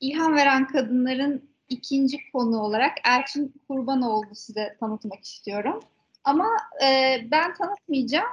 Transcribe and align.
İlham 0.00 0.34
veren 0.34 0.66
kadınların 0.66 1.50
ikinci 1.68 2.18
konu 2.32 2.60
olarak 2.60 2.98
Elçin 3.04 3.54
Kurbanoğlu 3.68 4.34
size 4.34 4.76
tanıtmak 4.80 5.24
istiyorum. 5.24 5.80
Ama 6.24 6.48
e, 6.84 7.18
ben 7.30 7.54
tanıtmayacağım. 7.54 8.28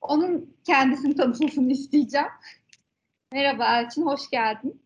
Onun 0.00 0.56
kendisini 0.64 1.14
tanıtmasını 1.16 1.72
isteyeceğim. 1.72 2.28
Merhaba 3.32 3.78
Elçin, 3.78 4.02
hoş 4.02 4.30
geldin. 4.30 4.82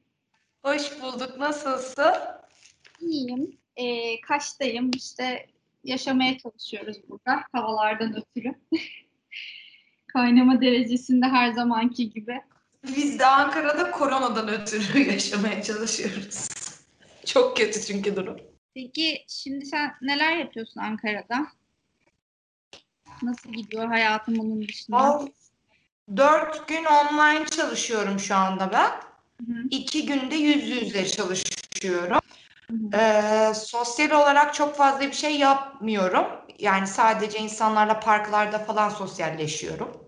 Hoş 0.65 1.03
bulduk. 1.03 1.39
Nasılsın? 1.39 2.13
İyiyim. 3.01 3.59
E, 3.77 4.21
Kaş'tayım. 4.21 4.91
İşte 4.97 5.47
yaşamaya 5.85 6.39
çalışıyoruz 6.39 6.97
burada 7.09 7.43
havalardan 7.53 8.17
ötürü. 8.17 8.55
Kaynama 10.07 10.61
derecesinde 10.61 11.27
her 11.27 11.53
zamanki 11.53 12.11
gibi. 12.11 12.41
Biz 12.89 13.19
de 13.19 13.27
Ankara'da 13.27 13.91
koronadan 13.91 14.49
ötürü 14.49 14.99
yaşamaya 15.13 15.63
çalışıyoruz. 15.63 16.49
Çok 17.27 17.57
kötü 17.57 17.81
çünkü 17.81 18.17
durum. 18.17 18.37
Peki 18.75 19.25
şimdi 19.29 19.67
sen 19.67 19.95
neler 20.03 20.37
yapıyorsun 20.37 20.81
Ankara'da? 20.81 21.47
Nasıl 23.23 23.53
gidiyor 23.53 23.87
hayatın 23.87 24.39
bunun 24.39 24.69
dışında? 24.69 24.97
Al, 24.97 25.27
dört 26.17 26.69
gün 26.69 26.85
online 26.85 27.47
çalışıyorum 27.47 28.19
şu 28.19 28.35
anda 28.35 28.73
ben. 28.73 28.91
Hı 29.47 29.53
hı. 29.53 29.67
İki 29.71 30.07
günde 30.07 30.35
yüz 30.35 30.69
yüze 30.69 31.09
çalışıyorum. 31.09 32.19
Hı 32.71 32.75
hı. 32.77 32.97
Ee, 32.97 33.55
sosyal 33.55 34.11
olarak 34.11 34.55
çok 34.55 34.77
fazla 34.77 35.01
bir 35.01 35.13
şey 35.13 35.39
yapmıyorum. 35.39 36.27
Yani 36.59 36.87
sadece 36.87 37.39
insanlarla 37.39 38.01
parklarda 38.01 38.59
falan 38.59 38.89
sosyalleşiyorum. 38.89 40.06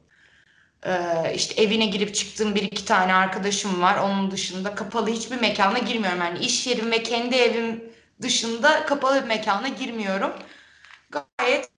Ee, 0.86 1.32
işte 1.34 1.62
evine 1.62 1.86
girip 1.86 2.14
çıktığım 2.14 2.54
bir 2.54 2.62
iki 2.62 2.84
tane 2.84 3.14
arkadaşım 3.14 3.82
var. 3.82 3.98
Onun 3.98 4.30
dışında 4.30 4.74
kapalı 4.74 5.08
hiçbir 5.10 5.40
mekana 5.40 5.78
girmiyorum. 5.78 6.20
Yani 6.20 6.38
iş 6.38 6.66
yerim 6.66 6.90
ve 6.90 7.02
kendi 7.02 7.36
evim 7.36 7.92
dışında 8.22 8.86
kapalı 8.86 9.22
bir 9.22 9.28
mekana 9.28 9.68
girmiyorum. 9.68 10.32
Gayet 11.10 11.70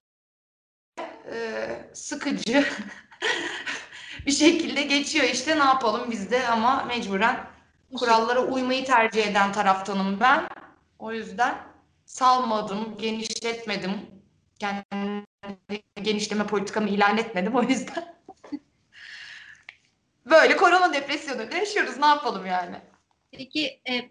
e, 1.33 1.91
sıkıcı 1.95 2.65
bir 4.27 4.33
şekilde 4.33 4.83
geçiyor 4.83 5.25
işte 5.25 5.59
ne 5.59 5.65
yapalım 5.65 6.11
biz 6.11 6.31
de 6.31 6.49
ama 6.49 6.85
mecburen 6.85 7.47
kurallara 7.95 8.41
uymayı 8.45 8.85
tercih 8.85 9.27
eden 9.27 9.53
taraftanım 9.53 10.21
ben. 10.21 10.49
O 10.99 11.13
yüzden 11.13 11.55
salmadım, 12.07 12.97
genişletmedim. 12.99 13.93
Kendi 14.59 15.25
genişleme 16.03 16.47
politikamı 16.47 16.89
ilan 16.89 17.19
etmedim 17.19 17.57
o 17.57 17.63
yüzden. 17.63 18.20
Böyle 20.31 20.57
korona 20.57 20.93
depresyonuyla 20.93 21.57
yaşıyoruz. 21.57 21.99
Ne 21.99 22.07
yapalım 22.07 22.47
yani? 22.47 22.77
Peki 23.33 23.81
e, 23.91 24.11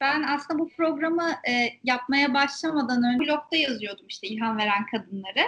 ben 0.00 0.22
aslında 0.22 0.58
bu 0.58 0.68
programı 0.68 1.30
e, 1.48 1.68
yapmaya 1.84 2.34
başlamadan 2.34 3.02
önce 3.02 3.18
blogda 3.18 3.56
yazıyordum 3.56 4.06
işte 4.08 4.28
ilham 4.28 4.58
veren 4.58 4.86
kadınları. 4.86 5.44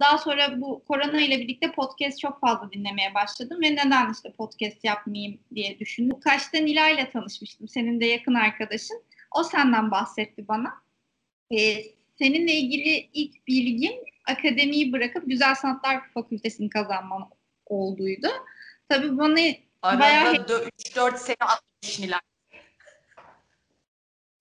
Daha 0.00 0.18
sonra 0.18 0.60
bu 0.60 0.84
korona 0.84 1.20
ile 1.20 1.38
birlikte 1.38 1.72
podcast 1.72 2.20
çok 2.20 2.40
fazla 2.40 2.72
dinlemeye 2.72 3.14
başladım 3.14 3.58
ve 3.62 3.72
neden 3.72 4.12
işte 4.12 4.32
podcast 4.32 4.84
yapmayayım 4.84 5.40
diye 5.54 5.78
düşündüm. 5.78 6.20
Kaş'ta 6.20 6.58
Nila 6.58 6.88
ile 6.88 7.10
tanışmıştım. 7.10 7.68
Senin 7.68 8.00
de 8.00 8.06
yakın 8.06 8.34
arkadaşın. 8.34 9.02
O 9.30 9.44
senden 9.44 9.90
bahsetti 9.90 10.48
bana. 10.48 10.74
E, 11.50 11.84
seninle 12.18 12.52
ilgili 12.52 13.08
ilk 13.12 13.46
bilgim 13.46 13.92
akademiyi 14.28 14.92
bırakıp 14.92 15.26
Güzel 15.26 15.54
Sanatlar 15.54 16.10
Fakültesini 16.14 16.70
kazanman 16.70 17.30
olduğuydu. 17.74 18.28
Tabii 18.88 19.18
bana 19.18 19.36
Bayağı- 19.82 20.30
Arada 20.30 20.64
3-4 20.64 21.18
sene 21.18 21.36
atmış 21.40 21.98
Nilay. 22.00 22.20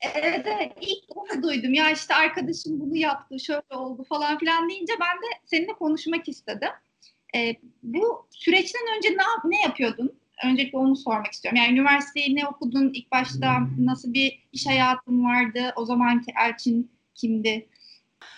Evet, 0.01 0.45
evet 0.47 0.71
ilk 0.81 1.17
onu 1.17 1.43
duydum. 1.43 1.73
Ya 1.73 1.91
işte 1.91 2.15
arkadaşım 2.15 2.79
bunu 2.79 2.97
yaptı, 2.97 3.39
şöyle 3.39 3.75
oldu 3.75 4.03
falan 4.03 4.37
filan 4.37 4.69
deyince 4.69 4.93
ben 4.99 5.17
de 5.17 5.25
seninle 5.45 5.73
konuşmak 5.73 6.29
istedim. 6.29 6.69
Ee, 7.35 7.55
bu 7.83 8.27
süreçten 8.31 8.81
önce 8.97 9.09
ne, 9.09 9.23
ne 9.45 9.61
yapıyordun? 9.61 10.11
Öncelikle 10.45 10.77
onu 10.77 10.95
sormak 10.95 11.31
istiyorum. 11.31 11.57
Yani 11.57 11.71
üniversiteyi 11.79 12.35
ne 12.35 12.47
okudun? 12.47 12.91
İlk 12.93 13.11
başta 13.11 13.59
nasıl 13.79 14.13
bir 14.13 14.47
iş 14.51 14.67
hayatın 14.67 15.23
vardı? 15.25 15.73
O 15.75 15.85
zamanki 15.85 16.33
Elçin 16.45 16.91
kimdi? 17.15 17.69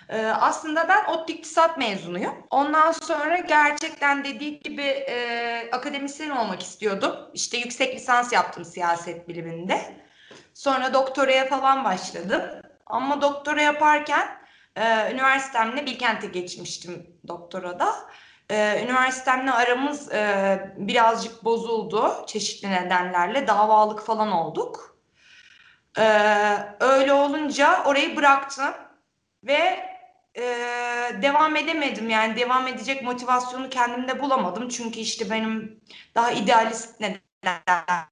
Ee, 0.09 0.25
aslında 0.25 0.88
ben 0.88 1.06
ODTÜ 1.06 1.34
İktisat 1.34 1.78
mezunuyum. 1.78 2.36
Ondan 2.50 2.91
sonra 2.91 3.38
gerçekten 3.38 4.24
dediği 4.24 4.59
gibi 4.59 4.81
e, 4.81 5.69
akademisyen 5.72 6.30
olmak 6.30 6.62
istiyordum. 6.62 7.16
İşte 7.34 7.58
yüksek 7.58 7.96
lisans 7.96 8.34
yaptım 8.34 8.66
siyaset 8.66 9.28
biliminde. 9.28 9.96
Sonra 10.53 10.94
doktoraya 10.94 11.46
falan 11.47 11.84
başladım. 11.84 12.42
Ama 12.86 13.22
doktora 13.22 13.62
yaparken 13.62 14.28
e, 14.75 15.12
üniversitemle 15.12 15.86
Bilkent'e 15.86 16.28
geçmiştim 16.28 17.08
doktorada. 17.28 17.96
E, 18.50 18.84
üniversitemle 18.84 19.52
aramız 19.52 20.12
e, 20.12 20.74
birazcık 20.78 21.44
bozuldu 21.44 22.25
çeşitli 22.28 22.72
nedenlerle. 22.72 23.47
Davalık 23.47 24.06
falan 24.06 24.31
olduk. 24.31 24.97
E, 26.00 26.03
öyle 26.80 27.13
olunca 27.13 27.84
orayı 27.84 28.16
bıraktım 28.16 28.74
ve 29.44 29.93
e, 30.38 30.41
devam 31.21 31.55
edemedim 31.55 32.09
yani 32.09 32.35
devam 32.35 32.67
edecek 32.67 33.03
motivasyonu 33.03 33.69
kendimde 33.69 34.19
bulamadım 34.19 34.69
çünkü 34.69 34.99
işte 34.99 35.29
benim 35.29 35.81
daha 36.16 36.31
idealist 36.31 36.99
nedenler 36.99 38.07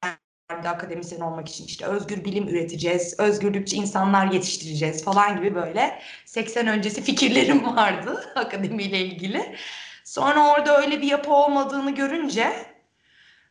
vardı 0.51 0.69
akademisyen 0.69 1.21
olmak 1.21 1.49
için 1.49 1.65
işte 1.65 1.85
özgür 1.85 2.25
bilim 2.25 2.47
üreteceğiz, 2.47 3.19
özgürlükçü 3.19 3.75
insanlar 3.75 4.31
yetiştireceğiz 4.31 5.03
falan 5.03 5.37
gibi 5.37 5.55
böyle 5.55 6.01
80 6.25 6.67
öncesi 6.67 7.01
fikirlerim 7.01 7.65
vardı 7.75 8.31
akademiyle 8.35 8.99
ilgili. 8.99 9.55
Sonra 10.03 10.47
orada 10.47 10.81
öyle 10.81 11.01
bir 11.01 11.07
yapı 11.07 11.33
olmadığını 11.33 11.95
görünce 11.95 12.53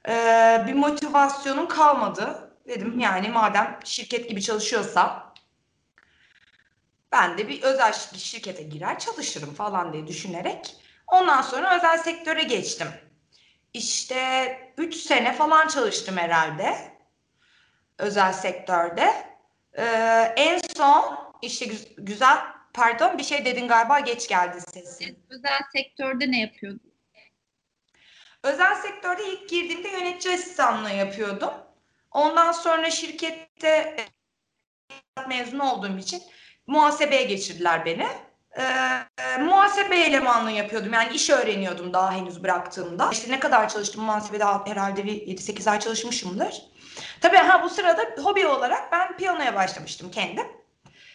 e, 0.08 0.14
bir 0.66 0.74
motivasyonum 0.74 1.68
kalmadı. 1.68 2.50
Dedim 2.68 2.98
yani 2.98 3.28
madem 3.28 3.78
şirket 3.84 4.28
gibi 4.28 4.42
çalışıyorsam 4.42 5.29
ben 7.12 7.38
de 7.38 7.48
bir 7.48 7.62
özel 7.62 7.90
şir- 7.92 8.18
şirkete 8.18 8.62
girer 8.62 8.98
çalışırım 8.98 9.54
falan 9.54 9.92
diye 9.92 10.06
düşünerek 10.06 10.76
ondan 11.06 11.42
sonra 11.42 11.76
özel 11.76 11.98
sektöre 11.98 12.42
geçtim. 12.42 12.88
İşte 13.74 14.72
3 14.78 14.94
sene 14.96 15.32
falan 15.32 15.68
çalıştım 15.68 16.16
herhalde 16.16 16.76
özel 17.98 18.32
sektörde. 18.32 19.30
Ee, 19.78 19.84
en 20.36 20.60
son 20.76 21.18
işte 21.42 21.66
gü- 21.66 21.94
güzel 22.04 22.38
pardon 22.74 23.18
bir 23.18 23.22
şey 23.24 23.44
dedin 23.44 23.68
galiba 23.68 24.00
geç 24.00 24.28
geldi 24.28 24.60
sesin. 24.60 25.26
Özel 25.30 25.60
sektörde 25.72 26.30
ne 26.30 26.40
yapıyordun? 26.40 26.92
Özel 28.42 28.74
sektörde 28.74 29.22
ilk 29.32 29.48
girdiğimde 29.48 29.88
yönetici 29.88 30.34
asistanlığı 30.34 30.90
yapıyordum. 30.92 31.50
Ondan 32.10 32.52
sonra 32.52 32.90
şirkette 32.90 33.68
e, 33.68 34.06
mezun 35.28 35.58
olduğum 35.58 35.98
için 35.98 36.22
muhasebeye 36.66 37.22
geçirdiler 37.22 37.84
beni. 37.84 38.06
E, 38.58 39.36
muhasebe 39.40 39.96
elemanlığı 40.00 40.50
yapıyordum. 40.50 40.92
Yani 40.92 41.14
iş 41.14 41.30
öğreniyordum 41.30 41.92
daha 41.92 42.12
henüz 42.12 42.42
bıraktığımda. 42.42 43.08
İşte 43.12 43.32
ne 43.32 43.40
kadar 43.40 43.68
çalıştım 43.68 44.04
muhasebede 44.04 44.44
herhalde 44.44 45.04
bir 45.04 45.12
7-8 45.12 45.70
ay 45.70 45.80
çalışmışımdır. 45.80 46.62
Tabii 47.20 47.36
ha 47.36 47.62
bu 47.62 47.68
sırada 47.68 48.02
hobi 48.22 48.46
olarak 48.46 48.92
ben 48.92 49.16
piyanoya 49.16 49.54
başlamıştım 49.54 50.10
kendim. 50.10 50.46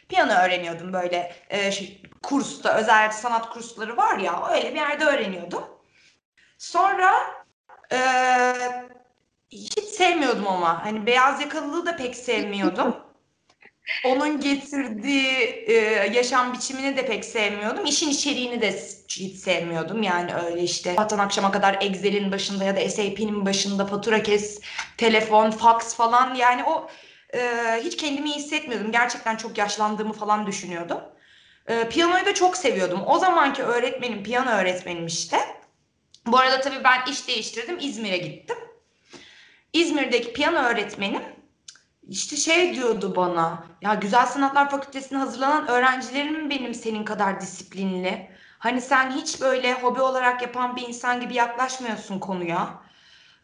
Piyano 0.10 0.34
öğreniyordum 0.34 0.94
böyle 0.94 1.36
e, 1.50 1.72
şey, 1.72 2.02
kursta, 2.24 2.78
özel 2.78 3.12
sanat 3.12 3.50
kursları 3.50 3.98
var 3.98 4.18
ya 4.18 4.50
öyle 4.52 4.70
bir 4.72 4.80
yerde 4.80 5.06
öğreniyordum. 5.06 5.64
Sonra 6.58 7.14
e, 7.92 8.00
hiç 9.52 9.84
sevmiyordum 9.84 10.48
ama 10.48 10.86
hani 10.86 11.06
beyaz 11.06 11.42
yakalılığı 11.42 11.86
da 11.86 11.96
pek 11.96 12.16
sevmiyordum. 12.16 13.05
Onun 14.06 14.40
getirdiği 14.40 15.32
e, 15.68 15.74
yaşam 16.14 16.54
biçimini 16.54 16.98
de 16.98 17.06
pek 17.06 17.26
sevmiyordum. 17.26 17.86
İşin 17.86 18.10
içeriğini 18.10 18.62
de 18.62 18.72
hiç 19.10 19.36
sevmiyordum. 19.36 20.04
Yani 20.04 20.34
öyle 20.36 20.62
işte 20.62 20.94
sabahtan 20.94 21.20
akşama 21.20 21.52
kadar 21.52 21.78
Excel'in 21.82 22.32
başında 22.32 22.64
ya 22.64 22.76
da 22.76 22.90
SAP'nin 22.90 23.46
başında 23.46 23.86
fatura 23.86 24.24
kes, 24.24 24.62
telefon, 24.98 25.52
fax 25.52 25.96
falan. 25.96 26.36
Yani 26.36 26.64
o 26.64 26.90
e, 27.34 27.40
hiç 27.84 27.98
kendimi 27.98 28.30
iyi 28.30 28.36
hissetmiyordum. 28.36 28.92
Gerçekten 28.92 29.36
çok 29.36 29.58
yaşlandığımı 29.58 30.14
falan 30.14 30.48
düşünüyordum. 30.48 31.02
E, 31.68 31.90
piyanoyu 31.90 32.26
da 32.26 32.34
çok 32.34 32.58
seviyordum. 32.58 33.02
O 33.06 33.20
zamanki 33.20 33.64
öğretmenim, 33.64 34.24
piyano 34.24 34.50
öğretmenim 34.50 35.06
işte. 35.06 35.38
Bu 36.26 36.38
arada 36.38 36.62
tabii 36.62 36.84
ben 36.84 37.12
iş 37.12 37.28
değiştirdim. 37.28 37.78
İzmir'e 37.82 38.18
gittim. 38.18 38.58
İzmir'deki 39.74 40.34
piyano 40.34 40.60
öğretmenim 40.60 41.35
işte 42.08 42.36
şey 42.36 42.76
diyordu 42.76 43.14
bana, 43.16 43.64
ya 43.82 43.94
Güzel 43.94 44.26
Sanatlar 44.26 44.70
Fakültesine 44.70 45.18
hazırlanan 45.18 45.68
öğrencilerim 45.68 46.50
benim 46.50 46.74
senin 46.74 47.06
kadar 47.06 47.42
disiplinli. 47.42 48.30
Hani 48.60 48.82
sen 48.82 49.12
hiç 49.12 49.42
böyle 49.42 49.74
hobi 49.74 50.02
olarak 50.02 50.42
yapan 50.42 50.76
bir 50.76 50.88
insan 50.88 51.22
gibi 51.22 51.34
yaklaşmıyorsun 51.34 52.20
konuya. 52.20 52.82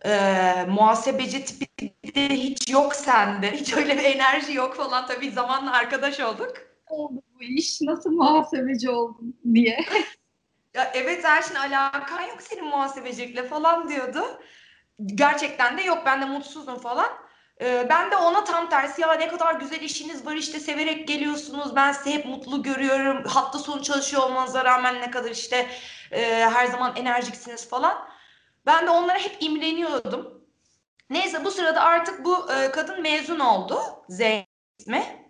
Ee, 0.06 0.66
muhasebeci 0.70 1.46
tipi 1.46 1.68
de 2.16 2.30
hiç 2.30 2.70
yok 2.70 2.96
sende. 2.96 3.52
Hiç 3.52 3.74
öyle 3.74 3.98
bir 3.98 4.04
enerji 4.04 4.54
yok 4.54 4.76
falan. 4.76 5.08
Tabii 5.08 5.32
zamanla 5.32 5.72
arkadaş 5.72 6.20
olduk. 6.20 6.54
Oldu 6.90 7.22
bu 7.40 7.44
iş. 7.44 7.82
Nasıl 7.82 8.12
muhasebeci 8.12 8.90
oldun 8.90 9.40
diye. 9.54 9.86
Ya 10.74 10.92
evet 10.94 11.26
Erşin 11.26 11.56
alakan 11.56 12.22
yok 12.22 12.42
senin 12.42 12.66
muhasebecilikle 12.66 13.44
falan 13.44 13.90
diyordu. 13.90 14.20
Gerçekten 15.06 15.78
de 15.78 15.82
yok 15.82 16.04
ben 16.06 16.22
de 16.22 16.26
mutsuzum 16.26 16.80
falan. 16.80 17.08
Ee, 17.62 17.88
ben 17.90 18.12
de 18.12 18.16
ona 18.16 18.44
tam 18.44 18.70
tersi 18.70 19.02
ya 19.02 19.14
ne 19.14 19.28
kadar 19.28 19.56
güzel 19.56 19.82
işiniz 19.82 20.26
var 20.26 20.36
işte 20.36 20.60
severek 20.60 21.08
geliyorsunuz 21.08 21.76
ben 21.76 21.92
sizi 21.92 22.14
hep 22.14 22.26
mutlu 22.26 22.64
görüyorum 22.64 23.24
hafta 23.26 23.60
sonu 23.60 23.84
çalışıyor 23.84 24.24
olmanıza 24.24 24.66
rağmen 24.66 25.02
ne 25.02 25.12
kadar 25.12 25.32
işte 25.32 25.70
e, 26.12 26.50
her 26.50 26.66
zaman 26.66 26.96
enerjiksiniz 26.96 27.70
falan. 27.70 28.08
Ben 28.66 28.86
de 28.86 28.90
onlara 28.90 29.20
hep 29.20 29.38
imreniyordum. 29.40 30.42
Neyse 31.10 31.46
bu 31.46 31.52
sırada 31.52 31.82
artık 31.82 32.26
bu 32.26 32.52
e, 32.52 32.72
kadın 32.72 33.02
mezun 33.02 33.40
oldu. 33.40 33.82
Zeynep 34.10 34.48
ismi. 34.80 35.30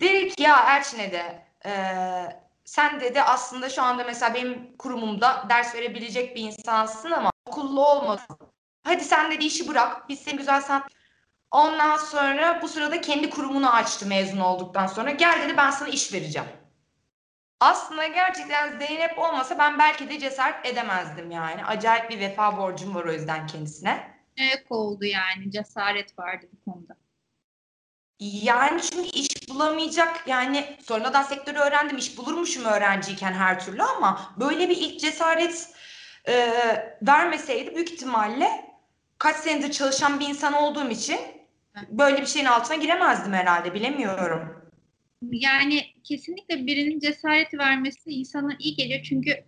Dedi 0.00 0.28
ki 0.28 0.42
ya 0.42 0.56
Erçin'e 0.56 1.12
de 1.12 1.46
e, 1.66 1.72
sen 2.64 3.00
dedi 3.00 3.22
aslında 3.22 3.68
şu 3.68 3.82
anda 3.82 4.04
mesela 4.04 4.34
benim 4.34 4.76
kurumumda 4.76 5.46
ders 5.48 5.74
verebilecek 5.74 6.36
bir 6.36 6.42
insansın 6.42 7.10
ama 7.10 7.30
okullu 7.46 7.86
olmasın. 7.86 8.51
Hadi 8.84 9.04
sen 9.04 9.30
dedi 9.30 9.44
işi 9.44 9.68
bırak. 9.68 10.08
Biz 10.08 10.20
seni 10.20 10.36
güzel 10.36 10.60
sanat 10.60 10.92
Ondan 11.52 11.96
sonra 11.96 12.62
bu 12.62 12.68
sırada 12.68 13.00
kendi 13.00 13.30
kurumunu 13.30 13.74
açtı 13.74 14.06
mezun 14.06 14.40
olduktan 14.40 14.86
sonra. 14.86 15.10
Gel 15.10 15.42
dedi 15.44 15.56
ben 15.56 15.70
sana 15.70 15.88
iş 15.88 16.12
vereceğim. 16.12 16.48
Aslında 17.60 18.06
gerçekten 18.06 18.78
Zeynep 18.78 19.18
olmasa 19.18 19.58
ben 19.58 19.78
belki 19.78 20.08
de 20.08 20.18
cesaret 20.18 20.66
edemezdim 20.66 21.30
yani. 21.30 21.64
Acayip 21.64 22.10
bir 22.10 22.20
vefa 22.20 22.56
borcum 22.58 22.94
var 22.94 23.04
o 23.04 23.12
yüzden 23.12 23.46
kendisine. 23.46 24.14
Evet 24.36 24.66
oldu 24.70 25.04
yani. 25.04 25.50
Cesaret 25.50 26.18
vardı 26.18 26.46
bu 26.52 26.72
konuda. 26.72 26.96
Yani 28.20 28.82
çünkü 28.82 29.08
iş 29.08 29.48
bulamayacak 29.48 30.26
yani 30.26 30.76
sonradan 30.82 31.22
sektörü 31.22 31.58
öğrendim 31.58 31.98
iş 31.98 32.18
bulurmuşum 32.18 32.64
öğrenciyken 32.64 33.32
her 33.32 33.64
türlü 33.64 33.82
ama 33.82 34.34
böyle 34.40 34.68
bir 34.68 34.76
ilk 34.76 35.00
cesaret 35.00 35.74
e, 36.28 36.52
vermeseydi 37.02 37.74
büyük 37.74 37.90
ihtimalle 37.90 38.71
kaç 39.22 39.36
senedir 39.36 39.72
çalışan 39.72 40.20
bir 40.20 40.28
insan 40.28 40.52
olduğum 40.52 40.90
için 40.90 41.18
böyle 41.90 42.20
bir 42.20 42.26
şeyin 42.26 42.46
altına 42.46 42.76
giremezdim 42.76 43.32
herhalde 43.32 43.74
bilemiyorum. 43.74 44.70
Yani 45.30 45.84
kesinlikle 46.04 46.66
birinin 46.66 46.98
cesareti 46.98 47.58
vermesi 47.58 48.10
insana 48.10 48.56
iyi 48.58 48.76
geliyor 48.76 49.02
çünkü 49.02 49.44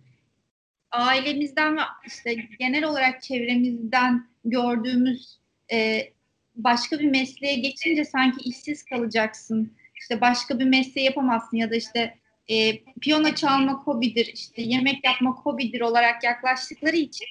ailemizden 0.91 1.77
ve 1.77 1.81
işte 2.07 2.35
genel 2.59 2.83
olarak 2.83 3.23
çevremizden 3.23 4.27
gördüğümüz 4.45 5.39
e, 5.71 6.09
başka 6.55 6.99
bir 6.99 7.11
mesleğe 7.11 7.55
geçince 7.55 8.05
sanki 8.05 8.49
işsiz 8.49 8.85
kalacaksın. 8.85 9.73
İşte 10.01 10.21
başka 10.21 10.59
bir 10.59 10.65
mesleği 10.65 11.05
yapamazsın 11.05 11.57
ya 11.57 11.71
da 11.71 11.75
işte 11.75 12.17
e, 12.47 12.83
piyano 13.01 13.35
çalmak 13.35 13.87
hobidir, 13.87 14.25
işte 14.33 14.61
yemek 14.61 15.05
yapmak 15.05 15.37
hobidir 15.37 15.81
olarak 15.81 16.23
yaklaştıkları 16.23 16.95
için 16.95 17.27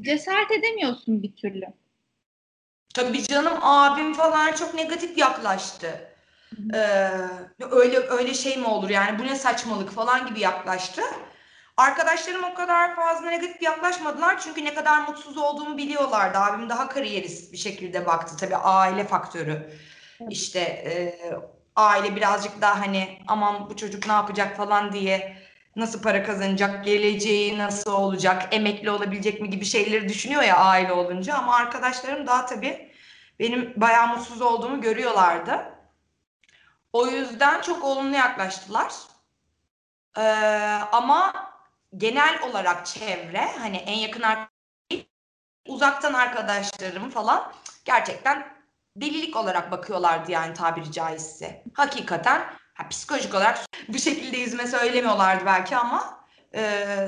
cesaret 0.00 0.50
edemiyorsun 0.50 1.22
bir 1.22 1.36
türlü. 1.36 1.66
Tabii 2.94 3.22
canım 3.22 3.58
abim 3.60 4.14
falan 4.14 4.52
çok 4.52 4.74
negatif 4.74 5.18
yaklaştı. 5.18 6.08
Ee, 6.74 7.10
öyle 7.70 7.98
öyle 7.98 8.34
şey 8.34 8.56
mi 8.56 8.66
olur 8.66 8.90
yani 8.90 9.18
bu 9.18 9.22
ne 9.22 9.36
saçmalık 9.36 9.90
falan 9.90 10.26
gibi 10.26 10.40
yaklaştı. 10.40 11.02
Arkadaşlarım 11.76 12.44
o 12.44 12.54
kadar 12.54 12.96
fazla 12.96 13.30
negatif 13.30 13.62
yaklaşmadılar 13.62 14.40
çünkü 14.40 14.64
ne 14.64 14.74
kadar 14.74 15.08
mutsuz 15.08 15.36
olduğumu 15.36 15.78
biliyorlardı. 15.78 16.38
Abim 16.38 16.68
daha 16.68 16.88
kariyerist 16.88 17.52
bir 17.52 17.58
şekilde 17.58 18.06
baktı 18.06 18.36
tabii 18.36 18.56
aile 18.56 19.04
faktörü. 19.04 19.70
İşte 20.30 20.60
e, 20.60 21.18
aile 21.76 22.16
birazcık 22.16 22.60
daha 22.60 22.80
hani 22.80 23.18
aman 23.26 23.70
bu 23.70 23.76
çocuk 23.76 24.06
ne 24.06 24.12
yapacak 24.12 24.56
falan 24.56 24.92
diye 24.92 25.36
nasıl 25.76 26.02
para 26.02 26.22
kazanacak, 26.22 26.84
geleceği 26.84 27.58
nasıl 27.58 27.92
olacak, 27.92 28.54
emekli 28.54 28.90
olabilecek 28.90 29.40
mi 29.40 29.50
gibi 29.50 29.64
şeyleri 29.64 30.08
düşünüyor 30.08 30.42
ya 30.42 30.56
aile 30.56 30.92
olunca. 30.92 31.34
Ama 31.34 31.54
arkadaşlarım 31.56 32.26
daha 32.26 32.46
tabii 32.46 32.92
benim 33.38 33.72
bayağı 33.76 34.08
mutsuz 34.08 34.42
olduğumu 34.42 34.80
görüyorlardı. 34.80 35.72
O 36.92 37.06
yüzden 37.06 37.60
çok 37.60 37.84
olumlu 37.84 38.14
yaklaştılar. 38.14 38.92
Ee, 40.18 40.22
ama 40.92 41.32
genel 41.96 42.42
olarak 42.50 42.86
çevre 42.86 43.48
hani 43.58 43.76
en 43.76 43.98
yakın 43.98 44.22
uzaktan 45.68 46.12
arkadaşlarım 46.12 47.10
falan 47.10 47.52
gerçekten 47.84 48.56
delilik 48.96 49.36
olarak 49.36 49.70
bakıyorlardı 49.70 50.32
yani 50.32 50.54
tabiri 50.54 50.92
caizse. 50.92 51.64
Hakikaten 51.74 52.42
ha, 52.76 52.88
psikolojik 52.88 53.34
olarak 53.34 53.58
bu 53.88 53.98
şekilde 53.98 54.36
yüzüme 54.36 54.66
söylemiyorlardı 54.66 55.46
belki 55.46 55.76
ama 55.76 56.26
e, 56.54 56.62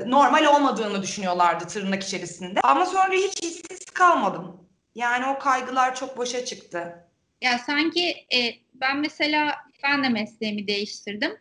normal 0.06 0.44
olmadığını 0.44 1.02
düşünüyorlardı 1.02 1.66
tırnak 1.66 2.02
içerisinde. 2.02 2.60
Ama 2.60 2.86
sonra 2.86 3.12
hiç 3.12 3.44
işsiz 3.44 3.84
kalmadım. 3.94 4.68
Yani 4.94 5.26
o 5.26 5.38
kaygılar 5.38 5.94
çok 5.94 6.16
boşa 6.16 6.44
çıktı. 6.44 7.08
Ya 7.40 7.58
sanki 7.58 8.08
e, 8.08 8.54
ben 8.74 8.98
mesela 8.98 9.54
ben 9.82 10.04
de 10.04 10.08
mesleğimi 10.08 10.66
değiştirdim. 10.66 11.36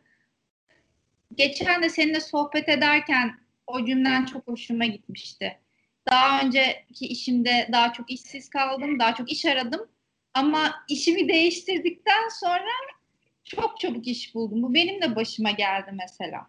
Geçen 1.35 1.83
de 1.83 1.89
seninle 1.89 2.19
sohbet 2.19 2.69
ederken 2.69 3.39
o 3.67 3.85
cümlen 3.85 4.25
çok 4.25 4.47
hoşuma 4.47 4.85
gitmişti. 4.85 5.59
Daha 6.11 6.41
önceki 6.41 7.05
işimde 7.05 7.69
daha 7.71 7.93
çok 7.93 8.11
işsiz 8.11 8.49
kaldım, 8.49 8.99
daha 8.99 9.15
çok 9.15 9.31
iş 9.31 9.45
aradım. 9.45 9.89
Ama 10.33 10.85
işimi 10.89 11.27
değiştirdikten 11.29 12.29
sonra 12.29 12.71
çok 13.47 13.79
çabuk 13.79 14.07
iş 14.07 14.35
buldum. 14.35 14.63
Bu 14.63 14.73
benim 14.73 15.01
de 15.01 15.15
başıma 15.15 15.51
geldi 15.51 15.91
mesela. 15.91 16.47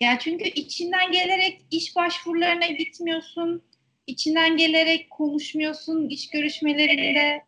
Yani 0.00 0.18
çünkü 0.20 0.44
içinden 0.44 1.12
gelerek 1.12 1.62
iş 1.70 1.96
başvurularına 1.96 2.66
gitmiyorsun. 2.66 3.62
içinden 4.06 4.56
gelerek 4.56 5.10
konuşmuyorsun 5.10 6.08
iş 6.08 6.30
görüşmelerinde. 6.30 7.44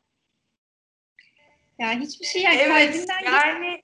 Yani 1.79 2.05
hiçbir 2.05 2.27
şey 2.27 2.43
yani 2.43 2.57
evet, 2.57 2.93
kalbinden 2.93 3.33
yani 3.33 3.81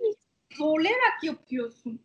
zorlayarak 0.56 1.24
yapıyorsun. 1.24 2.00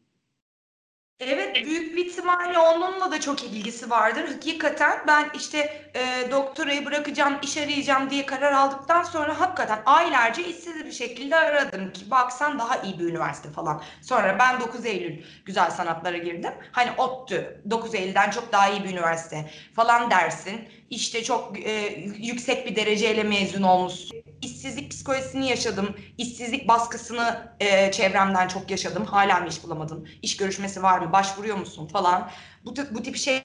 Evet 1.23 1.65
büyük 1.65 1.95
bir 1.95 2.05
ihtimalle 2.05 2.59
onunla 2.59 3.11
da 3.11 3.21
çok 3.21 3.43
ilgisi 3.43 3.89
vardır. 3.89 4.27
Hakikaten 4.27 4.99
ben 5.07 5.29
işte 5.35 5.91
e, 5.95 6.31
doktorayı 6.31 6.85
bırakacağım, 6.85 7.37
iş 7.43 7.57
arayacağım 7.57 8.09
diye 8.09 8.25
karar 8.25 8.51
aldıktan 8.51 9.03
sonra 9.03 9.39
hakikaten 9.39 9.79
aylarca 9.85 10.43
işsiz 10.43 10.85
bir 10.85 10.91
şekilde 10.91 11.35
aradım 11.35 11.93
ki 11.93 12.11
baksan 12.11 12.59
daha 12.59 12.77
iyi 12.77 12.99
bir 12.99 13.03
üniversite 13.03 13.49
falan. 13.49 13.81
Sonra 14.01 14.39
ben 14.39 14.59
9 14.59 14.85
Eylül 14.85 15.23
Güzel 15.45 15.71
Sanatlara 15.71 16.17
girdim. 16.17 16.53
Hani 16.71 16.91
ODTÜ 16.97 17.61
9 17.69 17.95
Eylül'den 17.95 18.29
çok 18.29 18.51
daha 18.51 18.69
iyi 18.69 18.83
bir 18.83 18.89
üniversite 18.89 19.49
falan 19.75 20.11
dersin. 20.11 20.67
İşte 20.91 21.23
çok 21.23 21.59
e, 21.59 21.71
yüksek 22.17 22.65
bir 22.65 22.75
dereceyle 22.75 23.23
mezun 23.23 23.61
olmuşsun. 23.61 24.17
İşsizlik 24.41 24.91
psikolojisini 24.91 25.49
yaşadım. 25.49 25.95
İşsizlik 26.17 26.67
baskısını 26.67 27.55
e, 27.59 27.91
çevremden 27.91 28.47
çok 28.47 28.71
yaşadım. 28.71 29.05
Hala 29.05 29.39
mı 29.39 29.47
iş 29.47 29.63
bulamadın? 29.63 30.09
İş 30.21 30.37
görüşmesi 30.37 30.83
var 30.83 30.99
mı? 30.99 31.11
Başvuruyor 31.11 31.57
musun 31.57 31.87
falan. 31.87 32.31
Bu 32.65 32.73
bu 32.91 33.03
tip 33.03 33.17
şey 33.17 33.43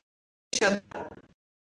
yaşadım. 0.55 0.83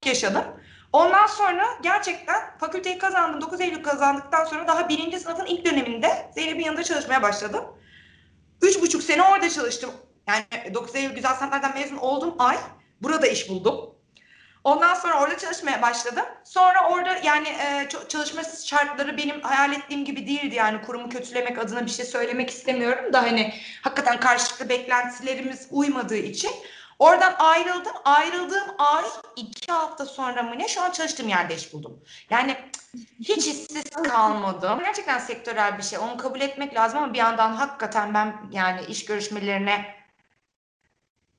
yaşadım. 0.07 0.45
Ondan 0.93 1.27
sonra 1.27 1.67
gerçekten 1.83 2.59
fakülteyi 2.59 2.99
kazandım. 2.99 3.41
9 3.41 3.61
Eylül 3.61 3.83
kazandıktan 3.83 4.45
sonra 4.45 4.69
daha 4.69 4.89
birinci 4.89 5.21
sınıfın 5.21 5.47
ilk 5.47 5.65
döneminde 5.65 6.31
Zeynep'in 6.35 6.65
yanında 6.65 6.85
çalışmaya 6.85 7.23
başladım. 7.23 7.65
Üç 8.63 8.83
buçuk 8.83 9.03
sene 9.03 9.23
orada 9.23 9.51
çalıştım. 9.51 9.91
Yani 10.29 10.75
9 10.75 10.95
Eylül 10.95 11.15
Güzel 11.15 11.35
Sanatlar'dan 11.35 11.75
mezun 11.75 11.97
oldum 11.97 12.35
ay. 12.39 12.59
Burada 13.03 13.27
iş 13.27 13.49
buldum. 13.49 14.00
Ondan 14.65 14.95
sonra 14.95 15.21
orada 15.21 15.39
çalışmaya 15.39 15.83
başladım. 15.83 16.25
Sonra 16.45 16.89
orada 16.91 17.17
yani 17.25 17.49
e, 17.49 17.89
çalışma 18.09 18.43
şartları 18.65 19.17
benim 19.17 19.41
hayal 19.41 19.73
ettiğim 19.73 20.05
gibi 20.05 20.27
değildi. 20.27 20.55
Yani 20.55 20.83
kurumu 20.83 21.09
kötülemek 21.09 21.59
adına 21.59 21.87
bir 21.87 21.91
şey 21.91 22.05
söylemek 22.05 22.51
istemiyorum 22.51 23.13
da 23.13 23.23
hani 23.23 23.55
hakikaten 23.83 24.21
karşılıklı 24.21 24.69
beklentilerimiz 24.69 25.69
uymadığı 25.71 26.17
için 26.17 26.51
oradan 26.99 27.35
ayrıldım. 27.39 27.93
Ayrıldığım 28.05 28.69
ay 28.79 29.05
iki 29.37 29.73
hafta 29.73 30.07
sonra 30.07 30.43
mı 30.43 30.59
ne 30.59 30.69
şu 30.69 30.83
an 30.83 30.91
çalıştığım 30.91 31.29
yerde 31.29 31.57
iş 31.57 31.73
buldum. 31.73 32.05
Yani 32.31 32.57
hiç 33.21 33.47
işsiz 33.47 33.91
kalmadım. 33.91 34.79
Gerçekten 34.79 35.19
sektörel 35.19 35.79
bir 35.79 35.83
şey. 35.83 35.99
Onu 35.99 36.17
kabul 36.17 36.41
etmek 36.41 36.75
lazım 36.75 36.99
ama 37.03 37.13
bir 37.13 37.19
yandan 37.19 37.53
hakikaten 37.53 38.15
ben 38.15 38.37
yani 38.53 38.81
iş 38.89 39.05
görüşmelerine 39.05 39.95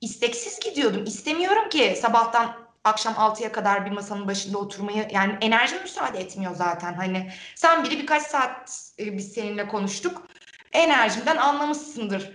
isteksiz 0.02 0.60
gidiyordum. 0.60 1.04
İstemiyorum 1.06 1.70
ki 1.70 2.00
sabahtan 2.02 2.71
akşam 2.84 3.14
6'ya 3.14 3.52
kadar 3.52 3.86
bir 3.86 3.92
masanın 3.92 4.28
başında 4.28 4.58
oturmayı 4.58 5.08
yani 5.12 5.38
enerji 5.42 5.76
müsaade 5.76 6.20
etmiyor 6.20 6.56
zaten. 6.56 6.94
Hani 6.94 7.32
sen 7.56 7.84
biri 7.84 8.00
birkaç 8.00 8.24
saat 8.24 8.92
e, 9.00 9.18
biz 9.18 9.34
seninle 9.34 9.68
konuştuk. 9.68 10.28
Enerjimden 10.74 11.38
anlamışsındır. 11.38 12.32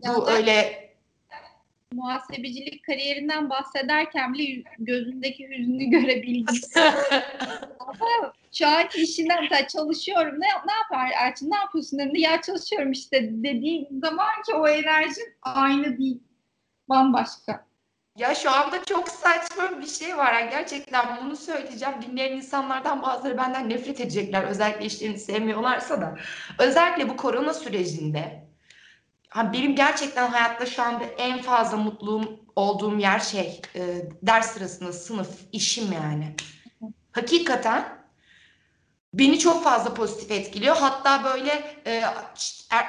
Ya 0.00 0.14
Bu 0.14 0.30
öyle 0.30 0.86
muhasebecilik 1.92 2.84
kariyerinden 2.84 3.50
bahsederken 3.50 4.34
bile 4.34 4.62
gözündeki 4.78 5.48
hüznü 5.48 5.84
görebildim. 5.90 6.60
Şu 8.52 8.68
anki 8.68 9.02
işinden 9.02 9.42
mesela 9.42 9.66
çalışıyorum. 9.68 10.40
Ne, 10.40 10.46
ne 10.66 10.72
yapar 10.72 11.10
Erçin? 11.14 11.50
Ne 11.50 11.56
yapıyorsun? 11.56 11.98
Dedi. 11.98 12.20
Ya 12.20 12.40
çalışıyorum 12.40 12.92
işte 12.92 13.28
dediğin 13.32 14.00
zaman 14.00 14.42
ki 14.46 14.54
o 14.54 14.68
enerji 14.68 15.20
aynı 15.42 15.98
değil. 15.98 16.22
Bambaşka. 16.88 17.66
Ya 18.16 18.34
şu 18.34 18.50
anda 18.50 18.84
çok 18.84 19.08
saçma 19.08 19.80
bir 19.80 19.86
şey 19.86 20.16
var. 20.16 20.32
Yani 20.32 20.50
gerçekten 20.50 21.24
bunu 21.24 21.36
söyleyeceğim. 21.36 21.94
Dinleyen 22.02 22.36
insanlardan 22.36 23.02
bazıları 23.02 23.36
benden 23.38 23.68
nefret 23.68 24.00
edecekler. 24.00 24.44
Özellikle 24.44 24.84
işlerini 24.84 25.18
sevmiyorlarsa 25.18 26.00
da. 26.00 26.16
Özellikle 26.58 27.08
bu 27.08 27.16
korona 27.16 27.54
sürecinde 27.54 28.46
benim 29.52 29.74
gerçekten 29.74 30.30
hayatta 30.30 30.66
şu 30.66 30.82
anda 30.82 31.04
en 31.04 31.42
fazla 31.42 31.76
mutluğum 31.76 32.40
olduğum 32.56 32.98
yer 32.98 33.20
şey 33.20 33.62
e, 33.74 33.80
ders 34.22 34.50
sırasında 34.50 34.92
sınıf, 34.92 35.28
işim 35.52 35.92
yani. 35.92 36.34
Hakikaten 37.12 38.06
beni 39.14 39.38
çok 39.38 39.64
fazla 39.64 39.94
pozitif 39.94 40.30
etkiliyor. 40.30 40.76
Hatta 40.76 41.24
böyle 41.24 41.80
e, 41.86 42.04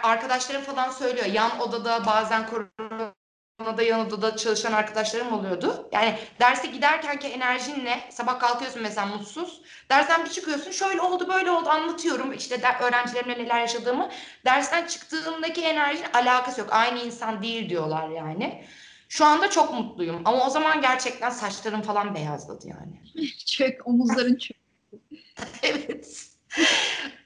arkadaşlarım 0.03 0.61
falan 0.61 0.91
söylüyor. 0.91 1.25
Yan 1.25 1.59
odada 1.59 2.05
bazen 2.05 2.47
korona 2.47 3.16
da 3.59 3.81
yan 3.83 4.07
odada 4.07 4.37
çalışan 4.37 4.73
arkadaşlarım 4.73 5.33
oluyordu. 5.33 5.89
Yani 5.91 6.15
derse 6.39 6.67
giderkenki 6.67 7.27
enerjinle 7.27 7.99
sabah 8.09 8.39
kalkıyorsun 8.39 8.81
mesela 8.81 9.07
mutsuz. 9.07 9.61
Dersten 9.89 10.25
bir 10.25 10.29
çıkıyorsun 10.29 10.71
şöyle 10.71 11.01
oldu 11.01 11.27
böyle 11.27 11.51
oldu 11.51 11.69
anlatıyorum 11.69 12.33
işte 12.33 12.61
de, 12.61 12.67
öğrencilerimle 12.81 13.37
neler 13.37 13.61
yaşadığımı. 13.61 14.09
Dersten 14.45 14.87
çıktığımdaki 14.87 15.61
enerjinin 15.61 16.13
alakası 16.13 16.61
yok. 16.61 16.69
Aynı 16.71 16.99
insan 16.99 17.43
değil 17.43 17.69
diyorlar 17.69 18.09
yani. 18.09 18.65
Şu 19.09 19.25
anda 19.25 19.49
çok 19.49 19.73
mutluyum 19.73 20.21
ama 20.25 20.47
o 20.47 20.49
zaman 20.49 20.81
gerçekten 20.81 21.29
saçlarım 21.29 21.81
falan 21.81 22.15
beyazladı 22.15 22.67
yani. 22.67 23.27
çök 23.45 23.87
omuzların 23.87 24.37
çök. 24.37 24.57
evet. 25.63 26.27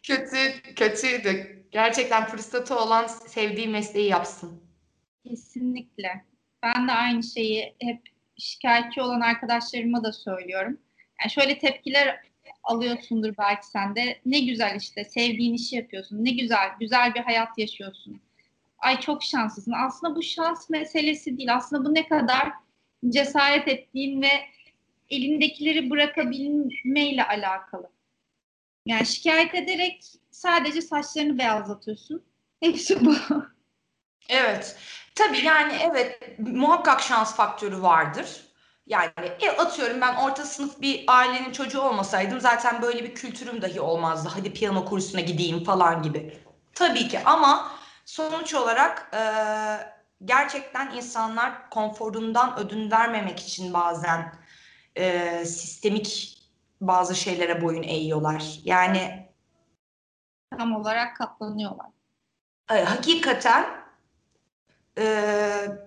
Kötü, 0.04 0.62
kötüydü. 0.76 1.62
Gerçekten 1.72 2.26
fırsatı 2.28 2.80
olan 2.80 3.08
sevdiği 3.08 3.68
mesleği 3.68 4.10
yapsın. 4.10 4.61
Kesinlikle. 5.26 6.26
Ben 6.64 6.88
de 6.88 6.92
aynı 6.92 7.24
şeyi 7.24 7.76
hep 7.80 8.02
şikayetçi 8.38 9.02
olan 9.02 9.22
arkadaşlarıma 9.22 10.04
da 10.04 10.12
söylüyorum. 10.12 10.78
Yani 11.22 11.32
şöyle 11.32 11.60
tepkiler 11.60 12.20
alıyorsundur 12.64 13.34
belki 13.38 13.68
sen 13.68 13.96
de. 13.96 14.22
Ne 14.26 14.40
güzel 14.40 14.76
işte 14.76 15.06
sevdiğin 15.06 15.54
işi 15.54 15.76
yapıyorsun. 15.76 16.26
Ne 16.26 16.32
güzel, 16.32 16.70
güzel 16.80 17.14
bir 17.16 17.20
hayat 17.20 17.58
yaşıyorsun. 17.58 18.22
Ay 18.78 19.00
çok 19.00 19.24
şanslısın. 19.24 19.74
Aslında 19.88 20.16
bu 20.16 20.24
şans 20.24 20.70
meselesi 20.70 21.38
değil. 21.38 21.56
Aslında 21.56 21.90
bu 21.90 21.94
ne 21.94 22.08
kadar 22.08 22.52
cesaret 23.10 23.68
ettiğin 23.68 24.22
ve 24.22 24.32
elindekileri 25.10 25.90
bırakabilmeyle 25.90 27.24
alakalı. 27.24 27.90
Yani 28.86 29.06
şikayet 29.06 29.56
ederek 29.56 30.04
sadece 30.32 30.82
saçlarını 30.82 31.38
beyazlatıyorsun. 31.38 32.24
Hepsi 32.60 33.06
bu. 33.06 33.16
Evet. 34.32 34.76
Tabii 35.16 35.46
yani 35.46 35.74
evet 35.82 36.40
muhakkak 36.40 37.02
şans 37.02 37.36
faktörü 37.36 37.82
vardır. 37.82 38.52
Yani 38.88 39.12
e, 39.42 39.50
atıyorum 39.50 40.02
ben 40.02 40.16
orta 40.16 40.46
sınıf 40.46 40.82
bir 40.82 41.04
ailenin 41.08 41.52
çocuğu 41.52 41.82
olmasaydım 41.82 42.40
zaten 42.40 42.82
böyle 42.82 43.04
bir 43.04 43.16
kültürüm 43.16 43.62
dahi 43.62 43.82
olmazdı. 43.82 44.30
Hadi 44.34 44.54
piyano 44.54 44.86
kursuna 44.86 45.22
gideyim 45.22 45.64
falan 45.64 46.02
gibi. 46.02 46.44
Tabii 46.76 47.08
ki 47.08 47.20
ama 47.26 47.72
sonuç 48.06 48.54
olarak 48.54 49.12
e, 49.14 49.22
gerçekten 50.26 50.92
insanlar 50.92 51.70
konforundan 51.70 52.60
ödün 52.60 52.92
vermemek 52.92 53.40
için 53.40 53.74
bazen 53.74 54.34
e, 54.96 55.46
sistemik 55.46 56.38
bazı 56.82 57.16
şeylere 57.16 57.62
boyun 57.62 57.84
eğiyorlar. 57.84 58.60
Yani 58.64 59.30
tam 60.58 60.76
olarak 60.76 61.18
katlanıyorlar. 61.18 61.88
E, 62.72 62.84
hakikaten 62.84 63.81
e, 64.98 65.06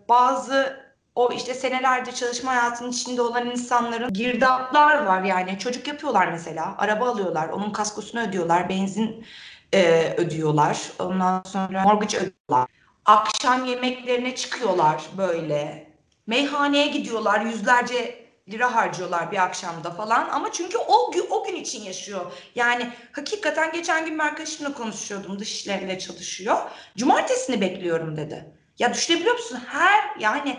bazı 0.09 0.85
o 1.15 1.33
işte 1.33 1.55
senelerce 1.55 2.13
çalışma 2.13 2.53
hayatının 2.53 2.91
içinde 2.91 3.23
olan 3.23 3.51
insanların 3.51 4.13
girdaplar 4.13 5.05
var 5.05 5.23
yani 5.23 5.59
çocuk 5.59 5.89
yapıyorlar 5.89 6.29
mesela 6.33 6.75
araba 6.79 7.09
alıyorlar 7.09 7.49
onun 7.49 7.71
kaskosunu 7.71 8.21
ödüyorlar 8.21 8.69
benzin 8.69 9.27
e, 9.75 10.15
ödüyorlar 10.17 10.79
ondan 10.99 11.43
sonra 11.47 11.83
mortgage 11.83 12.17
ödüyorlar 12.17 12.69
akşam 13.05 13.65
yemeklerine 13.65 14.35
çıkıyorlar 14.35 15.03
böyle 15.19 15.93
meyhaneye 16.27 16.87
gidiyorlar 16.87 17.41
yüzlerce 17.41 18.25
lira 18.49 18.75
harcıyorlar 18.75 19.33
bir 19.33 19.43
akşamda 19.43 19.91
falan 19.91 20.29
ama 20.29 20.53
çünkü 20.53 20.79
o 20.79 21.13
gün 21.13 21.27
o 21.31 21.45
gün 21.45 21.55
için 21.55 21.83
yaşıyor. 21.83 22.33
Yani 22.55 22.91
hakikaten 23.13 23.73
geçen 23.73 24.07
gün 24.07 24.19
bir 24.19 24.25
arkadaşımla 24.25 24.75
konuşuyordum 24.75 25.39
dış 25.39 25.65
çalışıyor. 25.99 26.57
Cumartesini 26.97 27.61
bekliyorum 27.61 28.17
dedi. 28.17 28.55
Ya 28.79 28.95
düşünebiliyor 28.95 29.35
musun? 29.35 29.61
Her 29.67 30.17
yani 30.19 30.59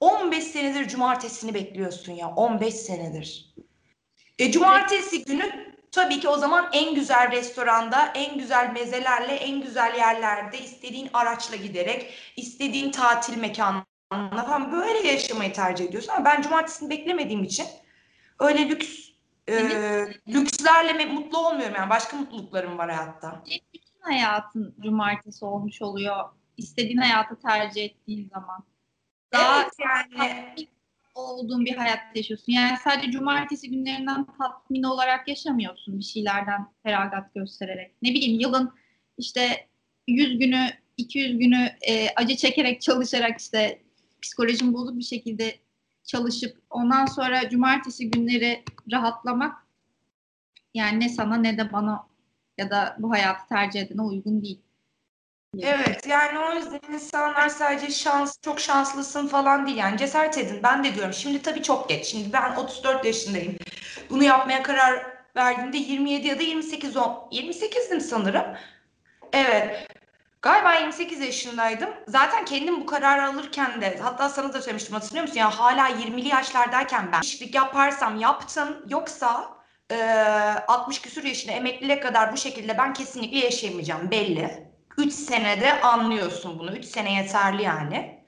15 0.00 0.44
senedir 0.44 0.88
cumartesini 0.88 1.54
bekliyorsun 1.54 2.12
ya. 2.12 2.28
15 2.28 2.74
senedir. 2.74 3.54
E, 4.38 4.52
cumartesi 4.52 5.24
günü 5.24 5.74
tabii 5.92 6.20
ki 6.20 6.28
o 6.28 6.36
zaman 6.36 6.70
en 6.72 6.94
güzel 6.94 7.30
restoranda, 7.30 8.12
en 8.14 8.38
güzel 8.38 8.72
mezelerle, 8.72 9.32
en 9.32 9.60
güzel 9.60 9.94
yerlerde, 9.94 10.58
istediğin 10.58 11.10
araçla 11.12 11.56
giderek, 11.56 12.14
istediğin 12.36 12.90
tatil 12.90 13.36
mekanına 13.36 13.84
falan 14.46 14.72
böyle 14.72 15.08
yaşamayı 15.08 15.52
tercih 15.52 15.84
ediyorsun. 15.84 16.12
Ama 16.12 16.24
ben 16.24 16.42
cumartesini 16.42 16.90
beklemediğim 16.90 17.44
için 17.44 17.66
öyle 18.40 18.68
lüks 18.68 19.08
e, 19.48 19.54
lükslerle 20.28 21.04
mutlu 21.04 21.46
olmuyorum 21.46 21.74
yani. 21.76 21.90
Başka 21.90 22.16
mutluluklarım 22.16 22.78
var 22.78 22.90
hayatta. 22.90 23.44
Bütün 23.74 24.00
hayatın 24.00 24.74
cumartesi 24.80 25.44
olmuş 25.44 25.82
oluyor 25.82 26.24
istediğin 26.58 26.96
hayatı 26.96 27.40
tercih 27.40 27.84
ettiğin 27.84 28.28
zaman. 28.28 28.64
Daha 29.32 29.62
evet, 29.62 29.72
yani 30.18 30.68
olduğun 31.14 31.64
bir 31.64 31.76
hayat 31.76 32.16
yaşıyorsun. 32.16 32.52
Yani 32.52 32.76
sadece 32.84 33.10
cumartesi 33.10 33.70
günlerinden 33.70 34.26
tatmin 34.38 34.82
olarak 34.82 35.28
yaşamıyorsun 35.28 35.98
bir 35.98 36.04
şeylerden 36.04 36.66
feragat 36.82 37.34
göstererek. 37.34 37.94
Ne 38.02 38.10
bileyim 38.10 38.40
yılın 38.40 38.72
işte 39.18 39.68
100 40.08 40.38
günü, 40.38 40.70
200 40.96 41.38
günü 41.38 41.70
e, 41.88 42.08
acı 42.16 42.36
çekerek 42.36 42.80
çalışarak 42.80 43.40
işte 43.40 43.82
psikolojim 44.22 44.74
bozuk 44.74 44.98
bir 44.98 45.04
şekilde 45.04 45.58
çalışıp 46.04 46.62
ondan 46.70 47.06
sonra 47.06 47.48
cumartesi 47.48 48.10
günleri 48.10 48.64
rahatlamak 48.92 49.66
yani 50.74 51.00
ne 51.00 51.08
sana 51.08 51.36
ne 51.36 51.58
de 51.58 51.72
bana 51.72 52.06
ya 52.58 52.70
da 52.70 52.96
bu 52.98 53.10
hayatı 53.10 53.48
tercih 53.48 53.80
edene 53.80 54.02
uygun 54.02 54.42
değil. 54.42 54.60
Evet 55.62 56.06
yani 56.06 56.38
o 56.38 56.54
yüzden 56.54 56.80
insanlar 56.92 57.48
sadece 57.48 57.90
şans, 57.90 58.36
çok 58.42 58.60
şanslısın 58.60 59.26
falan 59.26 59.66
değil 59.66 59.76
yani 59.76 59.98
cesaret 59.98 60.38
edin. 60.38 60.60
Ben 60.62 60.84
de 60.84 60.94
diyorum 60.94 61.12
şimdi 61.12 61.42
tabii 61.42 61.62
çok 61.62 61.88
geç. 61.88 62.06
Şimdi 62.06 62.32
ben 62.32 62.56
34 62.56 63.04
yaşındayım. 63.04 63.56
Bunu 64.10 64.24
yapmaya 64.24 64.62
karar 64.62 65.06
verdiğimde 65.36 65.76
27 65.76 66.26
ya 66.26 66.38
da 66.38 66.42
28 66.42 66.96
28'dim 66.96 68.00
sanırım. 68.00 68.44
Evet. 69.32 69.88
Galiba 70.42 70.74
28 70.74 71.20
yaşındaydım. 71.20 71.90
Zaten 72.08 72.44
kendim 72.44 72.80
bu 72.80 72.86
kararı 72.86 73.26
alırken 73.26 73.80
de 73.80 73.98
hatta 74.02 74.28
sana 74.28 74.52
da 74.52 74.62
söylemiştim 74.62 74.94
hatırlıyor 74.94 75.22
musun? 75.22 75.36
Ya 75.38 75.50
hala 75.58 75.88
20'li 75.88 76.28
yaşlardayken 76.28 77.12
ben 77.12 77.20
işlik 77.20 77.54
yaparsam 77.54 78.20
yaptım. 78.20 78.84
Yoksa 78.88 79.50
e, 79.90 79.96
60 80.68 81.00
küsur 81.00 81.24
yaşında 81.24 81.52
emekliliğe 81.52 82.00
kadar 82.00 82.32
bu 82.32 82.36
şekilde 82.36 82.78
ben 82.78 82.94
kesinlikle 82.94 83.38
yaşayamayacağım 83.38 84.10
belli. 84.10 84.68
3 84.98 85.12
senede 85.12 85.80
anlıyorsun 85.80 86.58
bunu. 86.58 86.76
3 86.76 86.84
sene 86.84 87.14
yeterli 87.14 87.62
yani. 87.62 88.24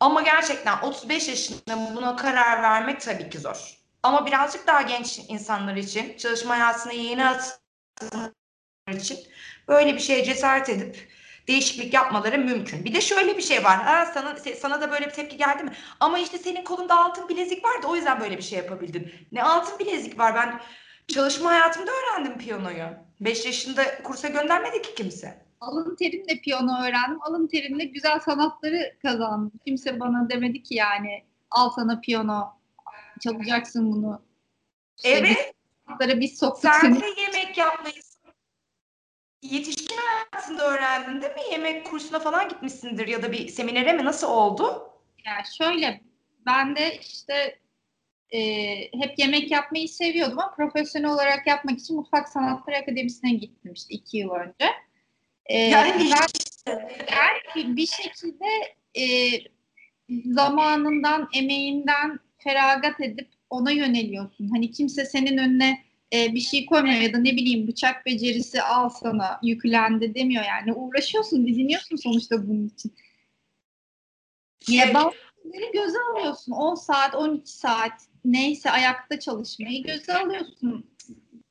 Ama 0.00 0.22
gerçekten 0.22 0.82
35 0.82 1.28
yaşında 1.28 1.96
buna 1.96 2.16
karar 2.16 2.62
vermek 2.62 3.00
tabii 3.00 3.30
ki 3.30 3.38
zor. 3.38 3.78
Ama 4.02 4.26
birazcık 4.26 4.66
daha 4.66 4.82
genç 4.82 5.20
insanlar 5.28 5.76
için, 5.76 6.16
çalışma 6.16 6.54
hayatına 6.54 6.92
yeni 6.92 7.26
atılanlar 7.26 8.32
için 8.94 9.18
böyle 9.68 9.94
bir 9.94 9.98
şeye 10.00 10.24
cesaret 10.24 10.68
edip 10.68 11.08
değişiklik 11.48 11.94
yapmaları 11.94 12.38
mümkün. 12.38 12.84
Bir 12.84 12.94
de 12.94 13.00
şöyle 13.00 13.36
bir 13.36 13.42
şey 13.42 13.64
var. 13.64 13.82
Ha, 13.82 14.06
sana 14.14 14.36
sana 14.60 14.80
da 14.80 14.90
böyle 14.90 15.06
bir 15.06 15.12
tepki 15.12 15.36
geldi 15.36 15.64
mi? 15.64 15.72
Ama 16.00 16.18
işte 16.18 16.38
senin 16.38 16.64
kolunda 16.64 17.04
altın 17.04 17.28
bilezik 17.28 17.64
vardı 17.64 17.86
o 17.86 17.96
yüzden 17.96 18.20
böyle 18.20 18.38
bir 18.38 18.42
şey 18.42 18.58
yapabildin. 18.58 19.12
Ne 19.32 19.42
altın 19.42 19.78
bilezik 19.78 20.18
var? 20.18 20.34
Ben 20.34 20.60
çalışma 21.08 21.50
hayatımda 21.50 21.90
öğrendim 21.90 22.38
piyanoyu. 22.38 22.88
5 23.20 23.44
yaşında 23.46 24.02
kursa 24.02 24.28
göndermedi 24.28 24.82
ki 24.82 24.94
kimse 24.94 25.47
alın 25.60 25.96
terimle 25.96 26.40
piyano 26.40 26.82
öğrendim. 26.82 27.22
Alın 27.22 27.46
terimle 27.46 27.84
güzel 27.84 28.20
sanatları 28.20 28.96
kazandım. 29.02 29.52
Kimse 29.64 30.00
bana 30.00 30.30
demedi 30.30 30.62
ki 30.62 30.74
yani 30.74 31.24
al 31.50 31.70
sana 31.70 32.00
piyano 32.00 32.52
çalacaksın 33.20 33.92
bunu. 33.92 34.22
İşte 34.96 35.08
evet. 35.08 35.54
Biz, 36.00 36.20
biz 36.20 36.38
soktuk 36.38 36.60
Sen 36.60 36.80
seni. 36.80 37.00
de 37.00 37.20
yemek 37.20 37.58
yapmayı 37.58 37.94
yetişkin 39.42 39.96
hayatında 39.96 40.70
öğrendin 40.70 41.22
değil 41.22 41.34
mi? 41.34 41.52
Yemek 41.52 41.86
kursuna 41.86 42.18
falan 42.18 42.48
gitmişsindir 42.48 43.08
ya 43.08 43.22
da 43.22 43.32
bir 43.32 43.48
seminere 43.48 43.92
mi? 43.92 44.04
Nasıl 44.04 44.26
oldu? 44.26 44.90
Yani 45.26 45.42
şöyle 45.58 46.00
ben 46.46 46.76
de 46.76 46.98
işte 46.98 47.58
e, 48.30 48.40
hep 48.78 49.18
yemek 49.18 49.50
yapmayı 49.50 49.88
seviyordum 49.88 50.38
ama 50.38 50.54
profesyonel 50.54 51.10
olarak 51.10 51.46
yapmak 51.46 51.78
için 51.78 51.96
Mutfak 51.96 52.28
Sanatları 52.28 52.76
Akademisi'ne 52.76 53.32
gittim 53.32 53.72
işte 53.72 53.94
iki 53.94 54.16
yıl 54.16 54.30
önce. 54.30 54.72
E, 55.48 55.58
Yani 55.58 56.10
ben, 56.10 56.26
yani 57.12 57.76
bir 57.76 57.86
şekilde 57.86 58.44
e, 58.96 59.04
zamanından, 60.24 61.28
emeğinden 61.34 62.20
feragat 62.38 63.00
edip 63.00 63.28
ona 63.50 63.70
yöneliyorsun. 63.70 64.48
Hani 64.48 64.70
kimse 64.70 65.04
senin 65.04 65.38
önüne 65.38 65.84
e, 66.12 66.34
bir 66.34 66.40
şey 66.40 66.66
koymuyor 66.66 67.00
ya 67.00 67.12
da 67.12 67.18
ne 67.18 67.32
bileyim 67.32 67.68
bıçak 67.68 68.06
becerisi 68.06 68.62
al 68.62 68.88
sana 68.88 69.40
yüklendi 69.42 70.14
demiyor 70.14 70.44
yani. 70.44 70.72
Uğraşıyorsun, 70.72 71.46
diziniyorsun 71.46 71.96
sonuçta 71.96 72.48
bunun 72.48 72.66
için. 72.68 72.92
Niye 74.68 74.94
bazı 74.94 75.16
şeyleri 75.42 75.72
göze 75.72 75.98
alıyorsun. 76.12 76.52
10 76.52 76.74
saat, 76.74 77.14
12 77.14 77.52
saat 77.52 77.92
neyse 78.24 78.70
ayakta 78.70 79.20
çalışmayı 79.20 79.82
göze 79.82 80.14
alıyorsun. 80.14 80.90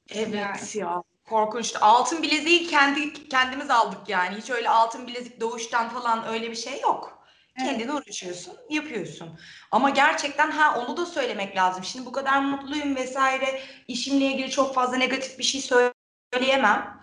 Evet 0.09 0.35
Yani. 0.35 0.57
ya. 0.75 1.03
Korkunçtu. 1.29 1.79
Altın 1.81 2.23
bileziği 2.23 2.67
kendi 2.67 3.29
kendimiz 3.29 3.69
aldık 3.69 4.09
yani. 4.09 4.37
Hiç 4.37 4.49
öyle 4.49 4.69
altın 4.69 5.07
bilezik 5.07 5.41
doğuştan 5.41 5.89
falan 5.89 6.27
öyle 6.27 6.51
bir 6.51 6.55
şey 6.55 6.81
yok. 6.81 7.23
Evet. 7.59 7.69
Kendin 7.69 7.89
uğraşıyorsun, 7.89 8.53
yapıyorsun. 8.69 9.39
Ama 9.71 9.89
gerçekten 9.89 10.51
ha 10.51 10.79
onu 10.79 10.97
da 10.97 11.05
söylemek 11.05 11.55
lazım. 11.55 11.83
Şimdi 11.83 12.05
bu 12.05 12.11
kadar 12.11 12.39
mutluyum 12.39 12.95
vesaire 12.95 13.61
işimle 13.87 14.25
ilgili 14.25 14.51
çok 14.51 14.75
fazla 14.75 14.97
negatif 14.97 15.39
bir 15.39 15.43
şey 15.43 15.61
söyleyemem. 15.61 17.01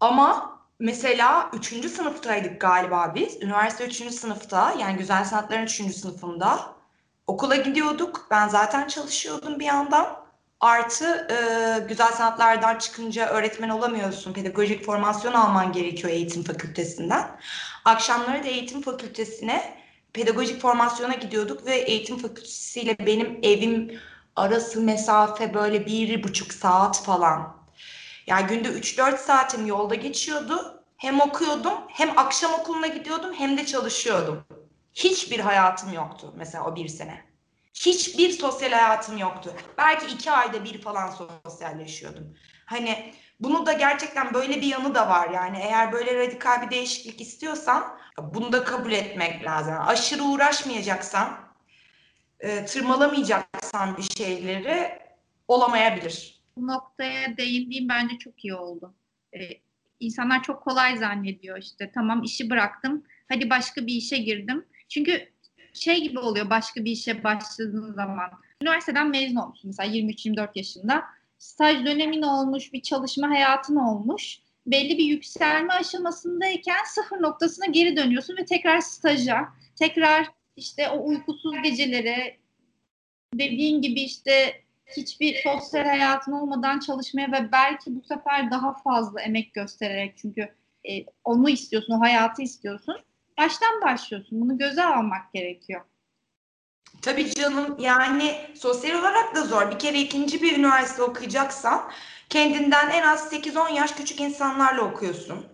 Ama 0.00 0.58
mesela 0.78 1.50
3. 1.52 1.90
sınıftaydık 1.90 2.60
galiba 2.60 3.12
biz. 3.14 3.42
Üniversite 3.42 3.86
3. 3.86 4.14
sınıfta 4.14 4.74
yani 4.78 4.96
güzel 4.98 5.24
sanatların 5.24 5.62
3. 5.62 5.94
sınıfında 5.96 6.60
okula 7.26 7.56
gidiyorduk. 7.56 8.26
Ben 8.30 8.48
zaten 8.48 8.88
çalışıyordum 8.88 9.60
bir 9.60 9.64
yandan. 9.64 10.17
Artı 10.60 11.26
e, 11.30 11.36
güzel 11.88 12.12
sanatlardan 12.12 12.78
çıkınca 12.78 13.28
öğretmen 13.28 13.68
olamıyorsun. 13.68 14.32
Pedagojik 14.32 14.84
formasyon 14.84 15.32
alman 15.32 15.72
gerekiyor 15.72 16.12
eğitim 16.12 16.42
fakültesinden. 16.42 17.40
Akşamları 17.84 18.44
da 18.44 18.48
eğitim 18.48 18.82
fakültesine 18.82 19.78
pedagojik 20.12 20.60
formasyona 20.60 21.14
gidiyorduk 21.14 21.66
ve 21.66 21.76
eğitim 21.76 22.18
fakültesiyle 22.18 22.96
benim 23.06 23.38
evim 23.42 24.00
arası 24.36 24.80
mesafe 24.80 25.54
böyle 25.54 25.86
bir 25.86 26.22
buçuk 26.22 26.52
saat 26.52 27.02
falan. 27.04 27.56
Yani 28.26 28.46
günde 28.46 28.68
3-4 28.68 29.16
saatim 29.16 29.66
yolda 29.66 29.94
geçiyordu. 29.94 30.84
Hem 30.96 31.20
okuyordum, 31.20 31.74
hem 31.88 32.18
akşam 32.18 32.52
okuluna 32.54 32.86
gidiyordum, 32.86 33.34
hem 33.34 33.58
de 33.58 33.66
çalışıyordum. 33.66 34.44
Hiçbir 34.94 35.40
hayatım 35.40 35.92
yoktu 35.92 36.32
mesela 36.36 36.64
o 36.64 36.76
bir 36.76 36.88
sene. 36.88 37.27
Hiçbir 37.86 38.30
sosyal 38.30 38.70
hayatım 38.72 39.18
yoktu. 39.18 39.52
Belki 39.78 40.14
iki 40.14 40.30
ayda 40.30 40.64
bir 40.64 40.80
falan 40.80 41.10
sosyalleşiyordum. 41.10 42.36
Hani 42.66 43.12
bunu 43.40 43.66
da 43.66 43.72
gerçekten 43.72 44.34
böyle 44.34 44.56
bir 44.60 44.66
yanı 44.66 44.94
da 44.94 45.08
var. 45.08 45.30
Yani 45.30 45.58
eğer 45.62 45.92
böyle 45.92 46.14
radikal 46.18 46.62
bir 46.62 46.70
değişiklik 46.70 47.20
istiyorsan 47.20 47.98
bunu 48.34 48.52
da 48.52 48.64
kabul 48.64 48.92
etmek 48.92 49.44
lazım. 49.44 49.74
Aşırı 49.86 50.22
uğraşmayacaksan, 50.22 51.38
e, 52.40 52.64
tırmalamayacaksan 52.64 53.96
bir 53.96 54.16
şeyleri 54.16 54.98
olamayabilir. 55.48 56.42
Bu 56.56 56.66
noktaya 56.66 57.36
değindiğim 57.36 57.88
bence 57.88 58.18
çok 58.18 58.44
iyi 58.44 58.54
oldu. 58.54 58.94
Ee, 59.34 59.38
insanlar 60.00 60.42
çok 60.42 60.62
kolay 60.62 60.96
zannediyor 60.96 61.58
işte 61.58 61.90
tamam 61.94 62.22
işi 62.22 62.50
bıraktım 62.50 63.04
hadi 63.28 63.50
başka 63.50 63.86
bir 63.86 63.94
işe 63.94 64.18
girdim. 64.18 64.66
Çünkü 64.88 65.28
şey 65.78 66.00
gibi 66.00 66.18
oluyor 66.18 66.50
başka 66.50 66.84
bir 66.84 66.90
işe 66.90 67.24
başladığın 67.24 67.92
zaman. 67.92 68.30
Üniversiteden 68.62 69.08
mezun 69.08 69.36
olmuşsun 69.36 69.68
mesela 69.68 69.92
23-24 69.92 70.48
yaşında. 70.54 71.04
Staj 71.38 71.84
dönemin 71.84 72.22
olmuş, 72.22 72.72
bir 72.72 72.82
çalışma 72.82 73.30
hayatın 73.30 73.76
olmuş. 73.76 74.38
Belli 74.66 74.98
bir 74.98 75.04
yükselme 75.04 75.72
aşamasındayken 75.72 76.84
sıfır 76.86 77.22
noktasına 77.22 77.66
geri 77.66 77.96
dönüyorsun 77.96 78.36
ve 78.36 78.44
tekrar 78.44 78.80
staja, 78.80 79.48
tekrar 79.76 80.26
işte 80.56 80.88
o 80.88 81.08
uykusuz 81.08 81.62
gecelere, 81.62 82.36
dediğin 83.34 83.82
gibi 83.82 84.00
işte 84.00 84.62
hiçbir 84.96 85.36
sosyal 85.42 85.84
hayatın 85.84 86.32
olmadan 86.32 86.78
çalışmaya 86.78 87.32
ve 87.32 87.52
belki 87.52 87.96
bu 87.96 88.02
sefer 88.02 88.50
daha 88.50 88.74
fazla 88.74 89.20
emek 89.20 89.54
göstererek 89.54 90.16
çünkü 90.16 90.48
e, 90.88 91.04
onu 91.24 91.50
istiyorsun, 91.50 91.92
o 91.92 92.00
hayatı 92.00 92.42
istiyorsun. 92.42 92.96
Baştan 93.38 93.82
başlıyorsun. 93.82 94.40
Bunu 94.40 94.58
göze 94.58 94.84
almak 94.84 95.32
gerekiyor. 95.32 95.80
Tabii 97.02 97.34
canım 97.34 97.76
yani 97.78 98.50
sosyal 98.54 98.98
olarak 99.00 99.34
da 99.34 99.42
zor. 99.42 99.70
Bir 99.70 99.78
kere 99.78 100.00
ikinci 100.00 100.42
bir 100.42 100.58
üniversite 100.58 101.02
okuyacaksan 101.02 101.90
kendinden 102.28 102.90
en 102.90 103.02
az 103.02 103.32
8-10 103.32 103.72
yaş 103.72 103.92
küçük 103.92 104.20
insanlarla 104.20 104.82
okuyorsun. 104.82 105.46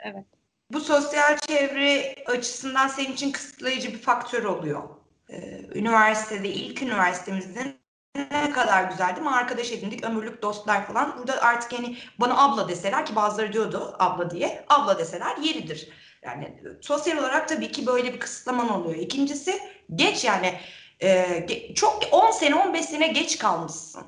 Evet. 0.00 0.24
Bu 0.70 0.80
sosyal 0.80 1.38
çevre 1.38 2.14
açısından 2.26 2.88
senin 2.88 3.12
için 3.12 3.32
kısıtlayıcı 3.32 3.92
bir 3.92 3.98
faktör 3.98 4.44
oluyor. 4.44 4.82
Ee, 5.30 5.60
üniversitede 5.74 6.48
ilk 6.48 6.82
üniversitemizde 6.82 7.76
ne 8.16 8.50
kadar 8.50 8.84
güzeldi 8.84 9.20
ama 9.20 9.36
arkadaş 9.36 9.72
edindik 9.72 10.04
ömürlük 10.04 10.42
dostlar 10.42 10.86
falan. 10.86 11.18
Burada 11.18 11.42
artık 11.42 11.72
yani 11.72 11.96
bana 12.20 12.44
abla 12.44 12.68
deseler 12.68 13.06
ki 13.06 13.16
bazıları 13.16 13.52
diyordu 13.52 13.96
abla 13.98 14.30
diye 14.30 14.64
abla 14.68 14.98
deseler 14.98 15.36
yeridir. 15.36 15.88
Yani 16.26 16.54
sosyal 16.80 17.18
olarak 17.18 17.48
tabii 17.48 17.72
ki 17.72 17.86
böyle 17.86 18.14
bir 18.14 18.20
kısıtlaman 18.20 18.70
oluyor. 18.70 18.96
İkincisi 18.98 19.60
geç 19.94 20.24
yani 20.24 20.60
e, 21.02 21.46
çok 21.74 22.02
10 22.12 22.30
sene 22.30 22.54
15 22.54 22.84
sene 22.84 23.08
geç 23.08 23.38
kalmışsın. 23.38 24.02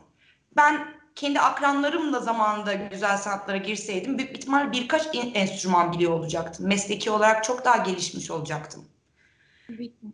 Ben 0.56 0.98
kendi 1.14 1.40
akranlarımla 1.40 2.20
zamanında 2.20 2.74
güzel 2.74 3.16
sanatlara 3.16 3.56
girseydim 3.56 4.18
büyük 4.18 4.36
ihtimal 4.36 4.72
birkaç 4.72 5.08
enstrüman 5.34 5.92
biliyor 5.92 6.12
olacaktım. 6.12 6.66
Mesleki 6.66 7.10
olarak 7.10 7.44
çok 7.44 7.64
daha 7.64 7.76
gelişmiş 7.76 8.30
olacaktım. 8.30 8.88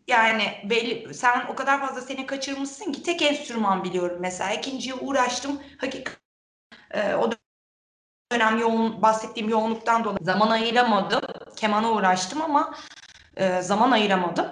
Yani 0.09 0.43
belli, 0.64 1.14
sen 1.14 1.47
o 1.49 1.55
kadar 1.55 1.81
fazla 1.81 2.01
sene 2.01 2.27
kaçırmışsın 2.27 2.93
ki 2.93 3.03
tek 3.03 3.23
enstrüman 3.23 3.85
biliyorum 3.85 4.19
mesela. 4.21 4.53
İkinciye 4.53 4.95
uğraştım. 4.95 5.62
Hakikaten 5.79 6.19
e, 6.90 7.14
o 7.14 7.31
dönem 8.35 8.59
yoğun 8.59 9.03
bahsettiğim 9.03 9.49
yoğunluktan 9.49 10.05
dolayı 10.05 10.25
zaman 10.25 10.51
ayıramadım. 10.51 11.23
Kemana 11.57 11.92
uğraştım 11.92 12.42
ama 12.42 12.75
e, 13.37 13.62
zaman 13.62 13.90
ayıramadım. 13.90 14.47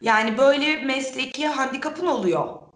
Yani 0.00 0.38
böyle 0.38 0.76
mesleki 0.76 1.46
handikapın 1.46 2.06
oluyor. 2.06 2.66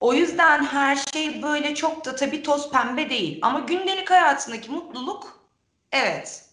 O 0.00 0.14
yüzden 0.14 0.64
her 0.64 0.96
şey 0.96 1.42
böyle 1.42 1.74
çok 1.74 2.04
da 2.04 2.16
tabii 2.16 2.42
toz 2.42 2.70
pembe 2.70 3.10
değil. 3.10 3.38
Ama 3.42 3.60
gündelik 3.60 4.10
hayatındaki 4.10 4.70
mutluluk 4.70 5.48
evet. 5.92 6.44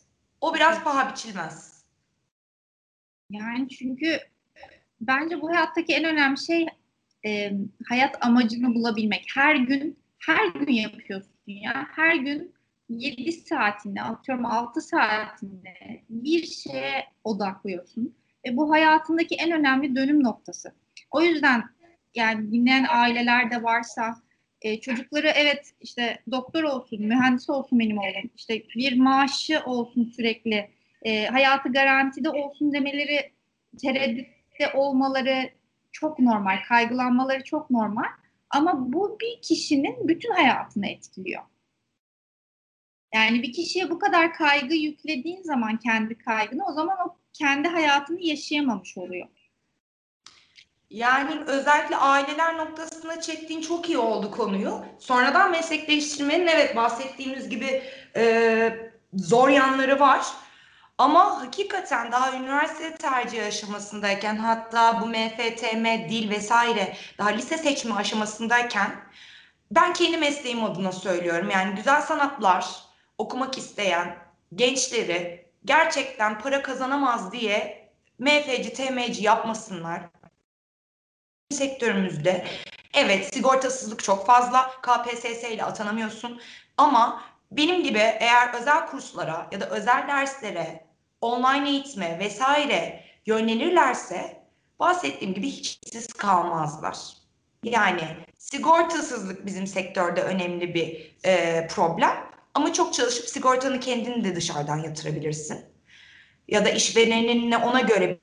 O 0.41 0.55
biraz 0.55 0.83
paha 0.83 1.11
biçilmez. 1.11 1.83
Yani 3.29 3.69
çünkü 3.69 4.19
bence 5.01 5.41
bu 5.41 5.49
hayattaki 5.49 5.93
en 5.93 6.03
önemli 6.03 6.37
şey 6.37 6.67
e, 7.25 7.51
hayat 7.89 8.25
amacını 8.25 8.75
bulabilmek. 8.75 9.25
Her 9.35 9.55
gün 9.55 9.99
her 10.19 10.47
gün 10.47 10.73
yapıyorsun 10.73 11.33
ya. 11.47 11.87
Her 11.95 12.15
gün 12.15 12.53
7 12.99 13.32
saatinde 13.32 14.01
atıyorum 14.01 14.45
6 14.45 14.82
saatinde 14.82 16.01
bir 16.10 16.45
şeye 16.45 17.06
odaklıyorsun. 17.23 18.15
Ve 18.45 18.58
bu 18.58 18.71
hayatındaki 18.71 19.36
en 19.36 19.51
önemli 19.51 19.95
dönüm 19.95 20.23
noktası. 20.23 20.73
O 21.12 21.21
yüzden 21.21 21.63
yani 22.15 22.51
dinleyen 22.51 22.86
aileler 22.89 23.51
de 23.51 23.63
varsa 23.63 24.15
e, 24.62 24.79
çocukları 24.79 25.27
evet 25.27 25.73
işte 25.82 26.19
doktor 26.32 26.63
olsun, 26.63 27.06
mühendis 27.06 27.49
olsun 27.49 27.79
benim 27.79 27.97
oğlum, 27.97 28.29
işte 28.36 28.63
bir 28.75 28.97
maaşı 28.97 29.62
olsun 29.65 30.03
sürekli, 30.15 30.69
e, 31.01 31.25
hayatı 31.25 31.69
garantide 31.69 32.29
olsun 32.29 32.73
demeleri, 32.73 33.32
tereddütte 33.82 34.71
olmaları 34.73 35.49
çok 35.91 36.19
normal, 36.19 36.58
kaygılanmaları 36.67 37.43
çok 37.43 37.69
normal. 37.69 38.08
Ama 38.49 38.93
bu 38.93 39.17
bir 39.21 39.41
kişinin 39.41 40.08
bütün 40.08 40.32
hayatını 40.32 40.88
etkiliyor. 40.88 41.41
Yani 43.13 43.43
bir 43.43 43.54
kişiye 43.54 43.89
bu 43.89 43.99
kadar 43.99 44.34
kaygı 44.34 44.73
yüklediğin 44.73 45.43
zaman 45.43 45.78
kendi 45.78 46.17
kaygını 46.17 46.65
o 46.65 46.73
zaman 46.73 46.97
o 47.08 47.15
kendi 47.34 47.67
hayatını 47.67 48.21
yaşayamamış 48.21 48.97
oluyor. 48.97 49.28
Yani 50.89 51.39
özellikle 51.47 51.97
aileler 51.97 52.58
noktasına 52.58 53.21
çektiğin 53.21 53.62
çok 53.62 53.89
iyi 53.89 53.97
oldu 53.97 54.32
konuyu. 54.32 54.86
Sonradan 54.99 55.52
meslek 55.52 55.88
değiştirmenin 55.88 56.47
evet 56.47 56.76
bahsettiğimiz 56.76 57.49
gibi 57.49 57.84
e, 58.15 58.91
zor 59.13 59.49
yanları 59.49 59.99
var. 59.99 60.26
Ama 60.97 61.41
hakikaten 61.41 62.12
daha 62.12 62.38
üniversite 62.38 62.95
tercih 62.95 63.45
aşamasındayken 63.45 64.36
hatta 64.36 65.02
bu 65.02 65.06
MFTM, 65.06 66.10
dil 66.10 66.30
vesaire 66.30 66.97
daha 67.17 67.30
lise 67.30 67.58
seçme 67.58 67.95
aşamasındayken 67.95 68.91
ben 69.71 69.93
kendi 69.93 70.17
mesleğim 70.17 70.63
adına 70.63 70.91
söylüyorum. 70.91 71.49
Yani 71.49 71.76
güzel 71.76 72.02
sanatlar 72.02 72.92
okumak 73.17 73.58
isteyen 73.58 74.17
gençleri 74.56 75.45
gerçekten 75.65 76.39
para 76.39 76.62
kazanamaz 76.62 77.32
diye 77.32 77.89
MFC, 78.19 78.73
TMC 78.73 79.21
yapmasınlar. 79.21 80.02
Sektörümüzde 81.52 82.47
evet 82.93 83.34
sigortasızlık 83.34 84.04
çok 84.04 84.26
fazla. 84.26 84.71
KPSS 84.82 85.43
ile 85.43 85.63
atanamıyorsun. 85.63 86.41
Ama 86.78 87.23
benim 87.52 87.84
gibi 87.84 87.97
eğer 87.97 88.54
özel 88.54 88.88
kurslara 88.88 89.47
ya 89.52 89.62
da 89.62 89.69
özel 89.69 90.08
derslere, 90.08 90.86
online 91.21 91.69
eğitime 91.69 92.19
vesaire 92.19 93.04
yönlenirlerse 93.26 94.43
bahsettiğim 94.80 95.34
gibi 95.34 95.47
hiç 95.47 95.80
işsiz 95.86 96.08
kalmazlar. 96.08 96.97
Yani 97.63 98.17
sigortasızlık 98.38 99.45
bizim 99.45 99.67
sektörde 99.67 100.23
önemli 100.23 100.73
bir 100.73 101.15
e, 101.26 101.67
problem. 101.67 102.32
Ama 102.53 102.73
çok 102.73 102.93
çalışıp 102.93 103.29
sigortanı 103.29 103.79
kendini 103.79 104.23
de 104.23 104.35
dışarıdan 104.35 104.77
yatırabilirsin. 104.77 105.65
Ya 106.47 106.65
da 106.65 106.69
işvereninle 106.69 107.57
ona 107.57 107.79
göre 107.81 108.19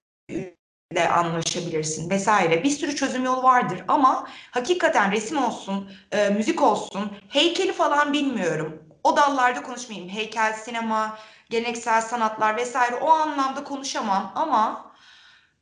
de 0.95 1.09
anlaşabilirsin 1.09 2.11
vesaire. 2.11 2.65
Bir 2.65 2.71
sürü 2.71 2.97
çözüm 2.97 3.25
yolu 3.25 3.43
vardır 3.43 3.85
ama 3.89 4.29
hakikaten 4.51 5.13
resim 5.13 5.45
olsun, 5.45 5.93
e, 6.13 6.29
müzik 6.29 6.63
olsun, 6.63 7.13
heykeli 7.29 7.73
falan 7.73 8.13
bilmiyorum. 8.13 8.83
O 9.05 9.17
dallarda 9.17 9.63
konuşmayayım. 9.63 10.09
Heykel, 10.11 10.53
sinema, 10.53 11.19
geleneksel 11.51 12.01
sanatlar 12.01 12.57
vesaire 12.57 12.95
o 12.95 13.11
anlamda 13.11 13.65
konuşamam 13.65 14.33
ama 14.35 14.93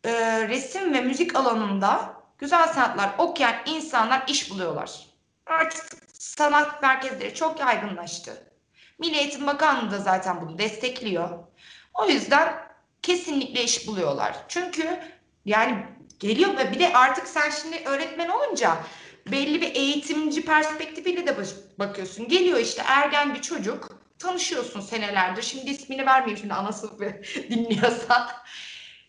e, 0.04 0.11
resim 0.48 0.94
ve 0.94 1.00
müzik 1.00 1.37
alanında 1.37 2.14
güzel 2.38 2.68
sanatlar 2.68 3.11
okuyan 3.18 3.54
insanlar 3.66 4.24
iş 4.28 4.50
buluyorlar. 4.50 5.07
Artık 5.46 5.87
sanat 6.12 6.83
merkezleri 6.83 7.35
çok 7.35 7.61
yaygınlaştı. 7.61 8.47
Milli 8.98 9.16
Eğitim 9.16 9.46
Bakanlığı 9.46 9.90
da 9.90 9.98
zaten 9.98 10.40
bunu 10.40 10.58
destekliyor. 10.58 11.38
O 11.94 12.08
yüzden 12.08 12.68
kesinlikle 13.02 13.64
iş 13.64 13.87
buluyorlar. 13.87 14.37
Çünkü 14.48 15.00
yani 15.44 15.87
geliyor 16.20 16.56
ve 16.56 16.72
bir 16.72 16.78
de 16.78 16.92
artık 16.92 17.28
sen 17.28 17.50
şimdi 17.50 17.82
öğretmen 17.84 18.28
olunca 18.28 18.76
belli 19.26 19.61
bir 19.61 19.74
eğitimci 19.74 20.44
perspektifiyle 20.44 21.26
de 21.26 21.37
bakıyorsun. 21.78 22.28
Geliyor 22.28 22.58
işte 22.58 22.82
ergen 22.87 23.34
bir 23.34 23.42
çocuk 23.42 23.98
tanışıyorsun 24.18 24.80
senelerdir. 24.80 25.42
Şimdi 25.42 25.70
ismini 25.70 26.06
vermeyeyim 26.06 26.38
şimdi 26.38 26.54
ana 26.54 26.72
sınıfı 26.72 27.04
dinliyorsa. 27.50 28.42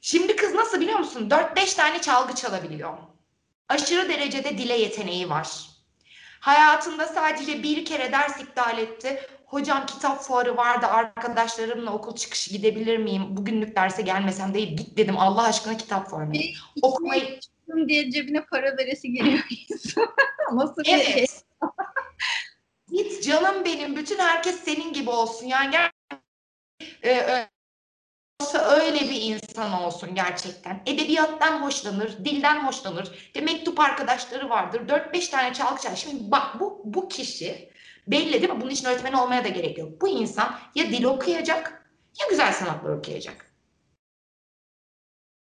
Şimdi 0.02 0.36
kız 0.36 0.54
nasıl 0.56 0.82
biliyor 0.82 0.99
musun? 0.99 1.30
4-5 1.30 1.75
tane 1.75 2.02
çalgı 2.02 2.36
çalabiliyor. 2.36 2.97
Aşırı 3.69 4.10
derecede 4.10 4.58
dile 4.58 4.78
yeteneği 4.78 5.30
var. 5.30 5.69
Hayatında 6.39 7.08
sadece 7.08 7.63
bir 7.63 7.86
kere 7.86 8.12
ders 8.12 8.41
iptal 8.41 8.78
etti. 8.78 9.30
Hocam 9.50 9.86
kitap 9.86 10.22
fuarı 10.22 10.58
vardı 10.58 10.86
arkadaşlarımla 10.86 11.94
okul 11.94 12.16
çıkışı 12.16 12.52
gidebilir 12.52 12.98
miyim? 12.98 13.38
Bugünlük 13.38 13.76
derse 13.76 14.02
gelmesem 14.02 14.54
değil 14.54 14.78
git 14.78 14.98
dedim 14.98 15.18
Allah 15.18 15.44
aşkına 15.44 15.78
kitap 15.78 16.10
fuarına. 16.10 16.38
E, 16.38 16.42
Okumayı 16.82 17.40
diye 17.88 18.12
cebine 18.12 18.46
para 18.46 18.78
veresi 18.78 19.12
geliyor. 19.14 19.40
Nasıl 20.54 20.82
evet. 20.86 21.06
şey? 21.06 21.26
Git 22.92 23.24
canım 23.24 23.66
benim 23.66 23.96
bütün 23.96 24.20
herkes 24.20 24.60
senin 24.64 24.94
gibi 24.94 25.10
olsun. 25.10 25.46
Yani 25.46 25.72
gel 25.72 25.92
e, 27.04 27.48
öyle 28.54 29.00
bir 29.00 29.22
insan 29.22 29.74
olsun 29.74 30.16
gerçekten. 30.16 30.82
Edebiyattan 30.86 31.62
hoşlanır, 31.62 32.26
dilden 32.26 32.68
hoşlanır. 32.68 33.32
De 33.36 33.42
mektup 33.42 33.80
arkadaşları 33.80 34.50
vardır. 34.50 34.88
4-5 34.88 35.32
tane 35.32 35.54
çalgı 35.54 35.82
çalar. 35.82 35.96
Şimdi 35.96 36.32
bak 36.32 36.60
bu 36.60 36.82
bu 36.86 37.10
kişi 37.10 37.69
belli 38.12 38.34
değil 38.34 38.54
mi? 38.54 38.62
Bunun 38.62 38.69
için 38.69 38.86
öğretmen 38.86 39.13
olmaya 39.13 39.43
da 39.43 39.48
gerek 39.48 39.78
yok. 39.78 40.02
Bu 40.02 40.08
insan 40.08 40.60
ya 40.76 40.89
dil 40.89 41.04
okuyacak 41.04 41.91
ya 42.19 42.28
güzel 42.30 42.54
sanatlar 42.54 42.89
okuyacak. 42.89 43.52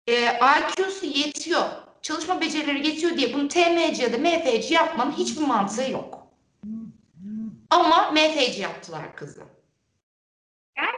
E, 0.06 0.38
IQ'su 0.78 1.06
yetiyor, 1.06 1.64
çalışma 2.02 2.40
becerileri 2.40 2.86
yetiyor 2.86 3.16
diye 3.16 3.34
bunu 3.34 3.48
TMC 3.48 4.02
ya 4.02 4.12
da 4.12 4.18
MFC 4.18 4.74
yapmanın 4.74 5.12
hiçbir 5.12 5.46
mantığı 5.46 5.90
yok. 5.90 6.28
Ama 7.70 8.10
MFC 8.10 8.60
yaptılar 8.62 9.16
kızı. 9.16 9.42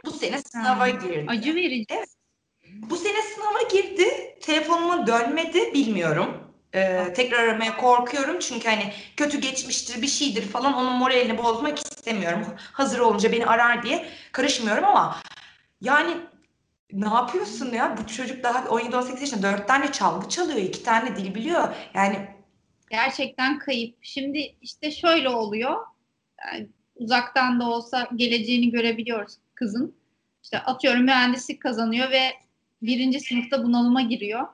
Bu 0.05 0.11
sene 0.11 0.41
sınava 0.41 0.89
girdi. 0.89 1.25
Acı 1.27 1.55
verici. 1.55 1.85
Evet. 1.89 2.09
Bu 2.63 2.97
sene 2.97 3.21
sınava 3.21 3.61
girdi. 3.61 4.37
Telefonuma 4.41 5.07
dönmedi 5.07 5.73
bilmiyorum. 5.73 6.50
Ee, 6.75 7.13
tekrar 7.15 7.43
aramaya 7.43 7.77
korkuyorum 7.77 8.39
çünkü 8.39 8.69
hani 8.69 8.93
kötü 9.17 9.41
geçmiştir 9.41 10.01
bir 10.01 10.07
şeydir 10.07 10.41
falan 10.41 10.73
onun 10.73 10.93
moralini 10.93 11.37
bozmak 11.37 11.77
istemiyorum. 11.77 12.45
Hazır 12.71 12.99
olunca 12.99 13.31
beni 13.31 13.45
arar 13.45 13.83
diye 13.83 14.05
karışmıyorum 14.31 14.83
ama 14.85 15.17
yani 15.81 16.17
ne 16.93 17.07
yapıyorsun 17.07 17.73
ya? 17.73 17.97
Bu 17.97 18.07
çocuk 18.07 18.43
daha 18.43 18.59
17-18 18.59 19.21
yaşında 19.21 19.43
dört 19.43 19.67
tane 19.67 19.91
çalgı 19.91 20.29
çalıyor, 20.29 20.57
iki 20.57 20.83
tane 20.83 21.15
dil 21.15 21.35
biliyor. 21.35 21.75
Yani 21.93 22.27
gerçekten 22.89 23.59
kayıp. 23.59 23.95
Şimdi 24.01 24.55
işte 24.61 24.91
şöyle 24.91 25.29
oluyor. 25.29 25.75
Yani 26.45 26.67
uzaktan 26.95 27.59
da 27.59 27.69
olsa 27.69 28.09
geleceğini 28.15 28.71
görebiliyoruz 28.71 29.37
kızın. 29.55 29.95
İşte 30.43 30.59
atıyorum 30.59 31.03
mühendislik 31.03 31.61
kazanıyor 31.61 32.11
ve 32.11 32.21
birinci 32.81 33.19
sınıfta 33.19 33.63
bunalıma 33.63 34.01
giriyor 34.01 34.47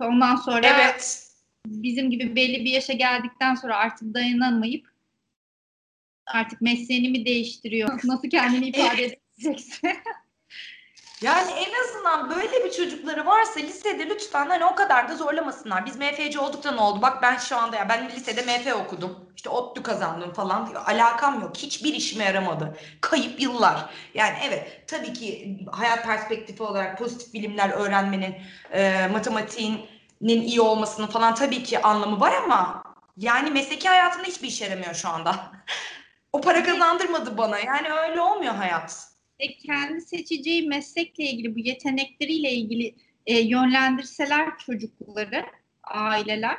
Ondan 0.00 0.36
sonra 0.36 0.66
evet. 0.66 1.30
bizim 1.66 2.10
gibi 2.10 2.36
belli 2.36 2.64
bir 2.64 2.70
yaşa 2.70 2.92
geldikten 2.92 3.54
sonra 3.54 3.76
artık 3.76 4.14
dayanamayıp 4.14 4.88
artık 6.26 6.60
mesleğini 6.60 7.08
mi 7.08 7.26
değiştiriyor? 7.26 8.00
Nasıl 8.04 8.30
kendini 8.30 8.68
ifade 8.68 9.04
edecekse. 9.36 9.96
Yani 11.22 11.50
en 11.52 11.84
azından 11.84 12.30
böyle 12.30 12.64
bir 12.64 12.72
çocukları 12.72 13.26
varsa 13.26 13.60
lisede 13.60 14.08
lütfen 14.08 14.46
hani 14.46 14.64
o 14.64 14.74
kadar 14.74 15.08
da 15.08 15.16
zorlamasınlar. 15.16 15.86
Biz 15.86 15.96
MFC 15.96 16.40
oldukta 16.40 16.72
ne 16.72 16.80
oldu? 16.80 17.02
Bak 17.02 17.22
ben 17.22 17.36
şu 17.36 17.56
anda 17.56 17.76
ya 17.76 17.88
ben 17.88 18.08
lisede 18.08 18.42
MF 18.42 18.74
okudum. 18.74 19.30
İşte 19.36 19.48
ODTÜ 19.50 19.82
kazandım 19.82 20.32
falan. 20.32 20.74
Alakam 20.86 21.40
yok. 21.40 21.56
Hiçbir 21.56 21.94
işime 21.94 22.24
yaramadı. 22.24 22.76
Kayıp 23.00 23.40
yıllar. 23.40 23.90
Yani 24.14 24.36
evet 24.44 24.84
tabii 24.86 25.12
ki 25.12 25.58
hayat 25.72 26.04
perspektifi 26.04 26.62
olarak 26.62 26.98
pozitif 26.98 27.34
bilimler 27.34 27.70
öğrenmenin, 27.70 28.36
e, 28.72 29.08
matematiğinin 29.12 29.86
iyi 30.20 30.60
olmasının 30.60 31.06
falan 31.06 31.34
tabii 31.34 31.62
ki 31.62 31.82
anlamı 31.82 32.20
var 32.20 32.32
ama 32.44 32.82
yani 33.16 33.50
mesleki 33.50 33.88
hayatımda 33.88 34.26
hiçbir 34.26 34.48
işe 34.48 34.64
yaramıyor 34.64 34.94
şu 34.94 35.08
anda. 35.08 35.52
o 36.32 36.40
para 36.40 36.62
kazandırmadı 36.64 37.38
bana. 37.38 37.58
Yani 37.58 37.92
öyle 37.92 38.20
olmuyor 38.20 38.54
hayat 38.54 39.15
e, 39.38 39.56
kendi 39.58 40.00
seçeceği 40.00 40.68
meslekle 40.68 41.24
ilgili 41.24 41.54
bu 41.54 41.58
yetenekleriyle 41.58 42.52
ilgili 42.52 42.94
e, 43.26 43.38
yönlendirseler 43.40 44.58
çocukları, 44.58 45.46
aileler 45.82 46.58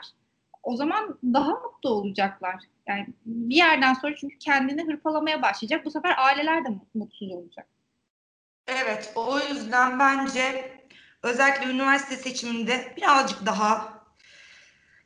o 0.64 0.76
zaman 0.76 1.20
daha 1.24 1.52
mutlu 1.52 1.90
olacaklar. 1.90 2.56
Yani 2.88 3.08
bir 3.26 3.56
yerden 3.56 3.94
sonra 3.94 4.16
çünkü 4.16 4.38
kendini 4.38 4.84
hırpalamaya 4.84 5.42
başlayacak. 5.42 5.86
Bu 5.86 5.92
sefer 5.92 6.16
aileler 6.18 6.66
de 6.66 6.70
mutsuz 6.94 7.32
olacak. 7.32 7.68
Evet, 8.68 9.14
o 9.16 9.40
yüzden 9.40 10.00
bence 10.00 10.72
özellikle 11.24 11.72
üniversite 11.72 12.16
seçiminde 12.16 12.94
birazcık 12.98 13.46
daha 13.46 13.97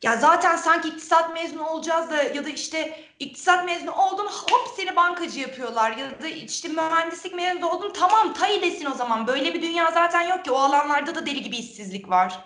ya 0.03 0.17
zaten 0.17 0.55
sanki 0.55 0.87
iktisat 0.87 1.33
mezunu 1.33 1.65
olacağız 1.67 2.09
da 2.09 2.23
ya 2.23 2.45
da 2.45 2.49
işte 2.49 2.99
iktisat 3.19 3.65
mezunu 3.65 3.91
oldun 3.91 4.25
hop 4.25 4.73
seni 4.75 4.95
bankacı 4.95 5.39
yapıyorlar 5.39 5.97
ya 5.97 6.21
da 6.21 6.27
işte 6.27 6.67
mühendislik 6.67 7.33
mezunu 7.33 7.69
oldun 7.69 7.93
tamam 7.93 8.33
tay 8.33 8.61
desin 8.61 8.85
o 8.85 8.93
zaman. 8.93 9.27
Böyle 9.27 9.53
bir 9.53 9.61
dünya 9.61 9.91
zaten 9.91 10.21
yok 10.21 10.45
ki 10.45 10.51
o 10.51 10.55
alanlarda 10.55 11.15
da 11.15 11.25
deli 11.25 11.41
gibi 11.41 11.57
işsizlik 11.57 12.09
var. 12.09 12.45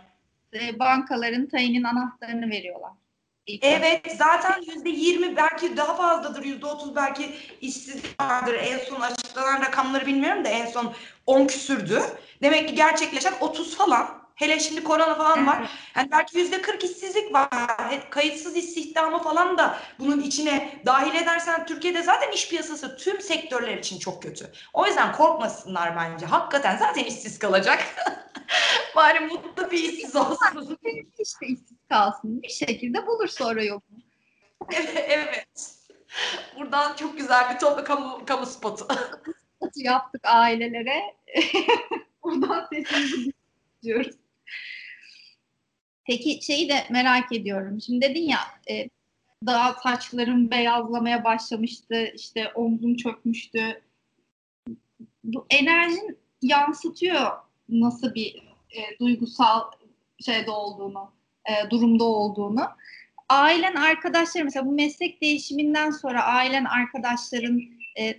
Bankaların 0.80 1.46
tayinin 1.46 1.84
anahtarını 1.84 2.50
veriyorlar. 2.50 2.92
Evet 3.62 4.16
zaten 4.18 4.62
yüzde 4.62 4.90
yirmi 4.90 5.36
belki 5.36 5.78
daha 5.78 5.96
fazladır 5.96 6.44
yüzde 6.44 6.66
otuz 6.66 6.96
belki 6.96 7.36
işsizlik 7.62 8.22
vardır 8.22 8.54
en 8.54 8.78
son 8.78 9.02
açıklanan 9.02 9.62
rakamları 9.62 10.06
bilmiyorum 10.06 10.46
da 10.46 10.50
en 10.50 10.66
son 10.66 10.94
on 11.26 11.48
küsürdü. 11.48 12.02
Demek 12.42 12.70
ki 12.70 12.76
gerçekleşen 12.76 13.34
otuz 13.40 13.78
falan. 13.78 14.25
Hele 14.36 14.60
şimdi 14.60 14.84
korona 14.84 15.16
falan 15.16 15.48
var. 15.48 15.70
Yani 15.96 16.12
belki 16.12 16.38
yüzde 16.38 16.62
kırk 16.62 16.84
işsizlik 16.84 17.34
var. 17.34 17.50
Kayıtsız 18.10 18.58
istihdamı 18.58 19.24
falan 19.24 19.58
da 19.58 19.80
bunun 20.00 20.22
içine 20.22 20.82
dahil 20.86 21.16
edersen 21.16 21.66
Türkiye'de 21.66 22.04
zaten 22.04 22.32
iş 22.32 22.50
piyasası 22.50 22.98
tüm 22.98 23.22
sektörler 23.22 23.78
için 23.78 24.00
çok 24.00 24.24
kötü. 24.24 24.52
O 24.74 24.88
yüzden 24.88 25.12
korkmasınlar 25.12 25.96
bence. 25.96 26.26
Hakikaten 26.26 26.78
zaten 26.78 27.04
işsiz 27.04 27.40
kalacak. 27.40 27.80
Bari 28.96 29.20
mutlu 29.20 29.72
bir 29.72 29.84
işsiz 29.84 30.16
olsun. 30.16 30.78
işte 31.20 31.46
işsiz 31.48 31.78
kalsın. 31.90 32.42
Bir 32.42 32.50
şekilde 32.50 33.08
bulur 33.08 33.28
sonra 33.28 33.64
yolunu. 33.64 34.02
evet, 34.72 35.06
evet. 35.08 35.76
Buradan 36.60 36.96
çok 36.96 37.18
güzel 37.18 37.54
bir 37.54 37.60
toplu 37.60 37.84
kamu, 37.84 38.26
kamu 38.26 38.46
spotu. 38.46 38.88
spotu 39.56 39.80
yaptık 39.80 40.22
ailelere. 40.24 41.16
Buradan 42.24 42.68
sesimizi 42.74 43.32
diyoruz. 43.84 44.16
Peki 46.06 46.46
şeyi 46.46 46.70
de 46.70 46.86
merak 46.90 47.32
ediyorum. 47.32 47.82
Şimdi 47.82 48.02
dedin 48.02 48.30
ya 48.30 48.40
e, 48.70 48.90
daha 49.46 49.74
saçlarım 49.74 50.52
beyazlamaya 50.52 51.24
başlamıştı, 51.24 52.12
işte 52.16 52.52
omzum 52.56 52.96
çökmüştü. 52.96 53.82
Bu 55.24 55.46
enerjin 55.50 56.18
yansıtıyor 56.42 57.32
nasıl 57.70 58.14
bir 58.14 58.36
e, 58.72 59.00
duygusal 59.00 59.62
şeyde 60.26 60.52
olduğunu, 60.52 61.12
e, 61.50 61.70
durumda 61.70 62.04
olduğunu. 62.04 62.68
Ailen, 63.30 63.76
arkadaşların 63.76 64.46
mesela 64.46 64.66
bu 64.66 64.72
meslek 64.72 65.22
değişiminden 65.22 65.92
sonra 65.92 66.24
ailen, 66.24 66.66
arkadaşların 66.66 67.62
e, 68.00 68.16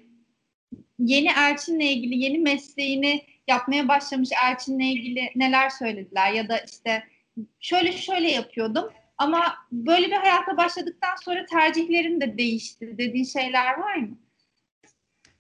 yeni 0.99 1.29
Elçin'le 1.29 1.81
ilgili 1.81 2.19
yeni 2.19 2.39
mesleğini 2.39 3.23
yapmaya 3.49 3.89
başlamış 3.89 4.31
Elçin'le 4.45 4.81
ilgili 4.81 5.33
neler 5.37 5.71
söylediler 5.71 6.33
ya 6.33 6.49
da 6.49 6.59
işte 6.59 7.03
şöyle 7.61 7.93
şöyle 7.93 8.31
yapıyordum 8.31 8.93
ama 9.19 9.57
böyle 9.73 10.07
bir 10.07 10.17
hayata 10.17 10.57
başladıktan 10.57 11.17
sonra 11.25 11.47
tercihlerin 11.47 12.21
de 12.21 12.39
değişti 12.39 12.99
dediğin 12.99 13.25
şeyler 13.25 13.79
var 13.79 13.97
mı? 13.97 14.19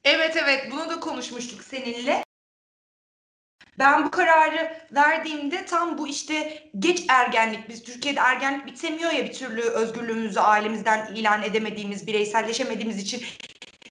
Evet 0.05 0.37
evet 0.37 0.69
bunu 0.71 0.91
da 0.91 1.01
konuşmuştuk 1.01 1.63
seninle. 1.63 2.27
Ben 3.79 4.05
bu 4.05 4.11
kararı 4.11 4.87
verdiğimde 4.93 5.67
tam 5.67 5.99
bu 5.99 6.09
işte 6.09 6.63
geç 6.79 7.05
ergenlik, 7.09 7.69
biz 7.69 7.83
Türkiye'de 7.83 8.21
ergenlik 8.21 8.67
bitemiyor 8.67 9.13
ya 9.13 9.25
bir 9.25 9.33
türlü 9.33 9.63
özgürlüğümüzü 9.63 10.41
ailemizden 10.41 11.15
ilan 11.15 11.43
edemediğimiz, 11.43 12.07
bireyselleşemediğimiz 12.07 12.99
için 12.99 13.23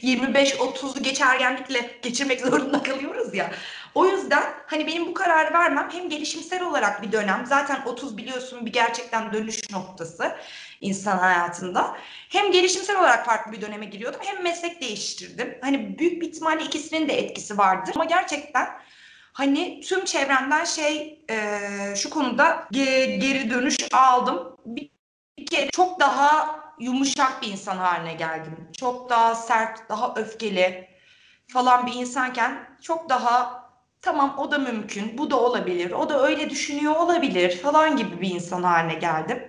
25-30'u 0.01 1.03
geç 1.03 1.21
ergenlikle 1.21 1.99
geçirmek 2.01 2.41
zorunda 2.45 2.83
kalıyoruz 2.83 3.35
ya. 3.35 3.51
O 3.95 4.05
yüzden 4.07 4.43
hani 4.67 4.87
benim 4.87 5.05
bu 5.07 5.13
kararı 5.13 5.53
vermem 5.53 5.89
hem 5.91 6.09
gelişimsel 6.09 6.63
olarak 6.63 7.01
bir 7.01 7.11
dönem 7.11 7.45
zaten 7.45 7.81
30 7.85 8.17
biliyorsun 8.17 8.65
bir 8.65 8.73
gerçekten 8.73 9.33
dönüş 9.33 9.71
noktası 9.71 10.35
insan 10.81 11.17
hayatında. 11.17 11.97
Hem 12.29 12.51
gelişimsel 12.51 12.99
olarak 12.99 13.25
farklı 13.25 13.51
bir 13.51 13.61
döneme 13.61 13.85
giriyordum 13.85 14.19
hem 14.23 14.43
meslek 14.43 14.81
değiştirdim. 14.81 15.57
Hani 15.61 15.99
büyük 15.99 16.21
bir 16.21 16.27
ihtimalle 16.27 16.63
ikisinin 16.63 17.09
de 17.09 17.17
etkisi 17.17 17.57
vardır 17.57 17.91
ama 17.95 18.05
gerçekten 18.05 18.67
hani 19.33 19.81
tüm 19.81 20.05
çevremden 20.05 20.65
şey 20.65 21.25
e, 21.29 21.59
şu 21.95 22.09
konuda 22.09 22.67
ge- 22.73 23.17
geri 23.19 23.49
dönüş 23.49 23.77
aldım. 23.93 24.57
Bir, 24.65 24.89
bir 25.37 25.45
kere 25.45 25.69
çok 25.69 25.99
daha 25.99 26.59
yumuşak 26.79 27.41
bir 27.41 27.47
insan 27.47 27.77
haline 27.77 28.13
geldim. 28.13 28.69
Çok 28.79 29.09
daha 29.09 29.35
sert, 29.35 29.89
daha 29.89 30.13
öfkeli 30.15 30.87
falan 31.47 31.87
bir 31.87 31.93
insanken 31.93 32.77
çok 32.81 33.09
daha 33.09 33.64
tamam 34.05 34.35
o 34.39 34.51
da 34.51 34.57
mümkün, 34.57 35.17
bu 35.17 35.31
da 35.31 35.39
olabilir, 35.39 35.91
o 35.91 36.09
da 36.09 36.27
öyle 36.27 36.49
düşünüyor 36.49 36.95
olabilir 36.95 37.57
falan 37.57 37.97
gibi 37.97 38.21
bir 38.21 38.29
insan 38.29 38.63
haline 38.63 38.93
geldim. 38.93 39.43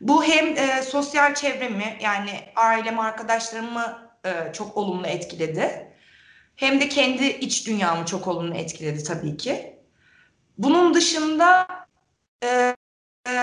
Bu 0.00 0.24
hem 0.24 0.58
e, 0.58 0.82
sosyal 0.82 1.34
çevremi 1.34 1.98
yani 2.00 2.30
ailem, 2.56 2.98
arkadaşlarımı 2.98 4.10
e, 4.24 4.52
çok 4.52 4.76
olumlu 4.76 5.06
etkiledi. 5.06 5.94
Hem 6.56 6.80
de 6.80 6.88
kendi 6.88 7.26
iç 7.26 7.66
dünyamı 7.66 8.06
çok 8.06 8.28
olumlu 8.28 8.54
etkiledi 8.54 9.04
tabii 9.04 9.36
ki. 9.36 9.78
Bunun 10.58 10.94
dışında 10.94 11.66
e, 12.44 12.76
e, 13.28 13.34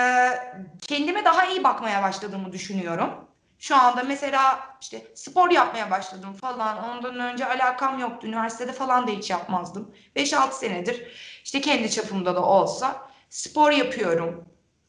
kendime 0.88 1.24
daha 1.24 1.46
iyi 1.46 1.64
bakmaya 1.64 2.02
başladığımı 2.02 2.52
düşünüyorum. 2.52 3.31
Şu 3.62 3.76
anda 3.76 4.02
mesela 4.02 4.60
işte 4.80 5.06
spor 5.14 5.50
yapmaya 5.50 5.90
başladım 5.90 6.32
falan. 6.32 6.90
Ondan 6.90 7.20
önce 7.20 7.46
alakam 7.46 7.98
yoktu. 7.98 8.26
Üniversitede 8.26 8.72
falan 8.72 9.06
da 9.06 9.10
hiç 9.10 9.30
yapmazdım. 9.30 9.94
5-6 10.16 10.52
senedir 10.52 11.06
işte 11.44 11.60
kendi 11.60 11.90
çapımda 11.90 12.34
da 12.34 12.44
olsa 12.44 13.10
spor 13.28 13.70
yapıyorum. 13.70 14.44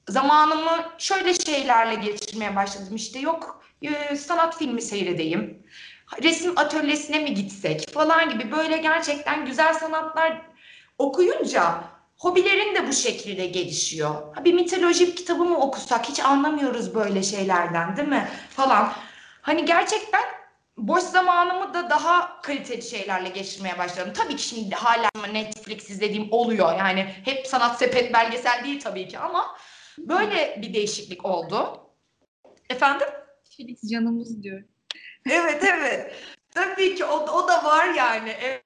Zamanımı 0.09 0.85
şöyle 0.97 1.33
şeylerle 1.33 1.95
geçirmeye 1.95 2.55
başladım. 2.55 2.95
İşte 2.95 3.19
yok 3.19 3.63
e, 3.81 4.15
sanat 4.15 4.57
filmi 4.57 4.81
seyredeyim. 4.81 5.67
Resim 6.23 6.57
atölyesine 6.57 7.19
mi 7.19 7.33
gitsek 7.33 7.93
falan 7.93 8.29
gibi 8.29 8.51
böyle 8.51 8.77
gerçekten 8.77 9.45
güzel 9.45 9.73
sanatlar 9.73 10.41
okuyunca 10.97 11.83
hobilerin 12.17 12.75
de 12.75 12.87
bu 12.87 12.93
şekilde 12.93 13.45
gelişiyor. 13.45 14.35
Bir 14.45 14.53
mitoloji 14.53 15.15
kitabı 15.15 15.45
mı 15.45 15.57
okusak 15.57 16.09
hiç 16.09 16.19
anlamıyoruz 16.19 16.95
böyle 16.95 17.23
şeylerden 17.23 17.97
değil 17.97 18.07
mi? 18.07 18.27
Falan. 18.49 18.93
Hani 19.41 19.65
gerçekten 19.65 20.23
boş 20.77 21.03
zamanımı 21.03 21.73
da 21.73 21.89
daha 21.89 22.41
kaliteli 22.41 22.81
şeylerle 22.81 23.29
geçirmeye 23.29 23.77
başladım. 23.77 24.13
Tabii 24.15 24.35
ki 24.35 24.43
şimdi 24.43 24.75
hala 24.75 25.09
Netflix 25.31 25.89
izlediğim 25.89 26.27
oluyor. 26.31 26.77
Yani 26.77 27.15
hep 27.25 27.47
sanat 27.47 27.79
sepet 27.79 28.13
belgesel 28.13 28.63
değil 28.63 28.81
tabii 28.81 29.07
ki 29.07 29.19
ama 29.19 29.57
böyle 29.97 30.59
bir 30.61 30.73
değişiklik 30.73 31.25
oldu. 31.25 31.79
Efendim? 32.69 33.07
Felix 33.57 33.81
canımız 33.91 34.43
diyor. 34.43 34.63
Evet 35.29 35.63
evet. 35.63 36.13
Tabii 36.51 36.95
ki 36.95 37.05
o, 37.05 37.15
o 37.15 37.47
da 37.47 37.63
var 37.63 37.93
yani. 37.93 38.35
Evet. 38.41 38.62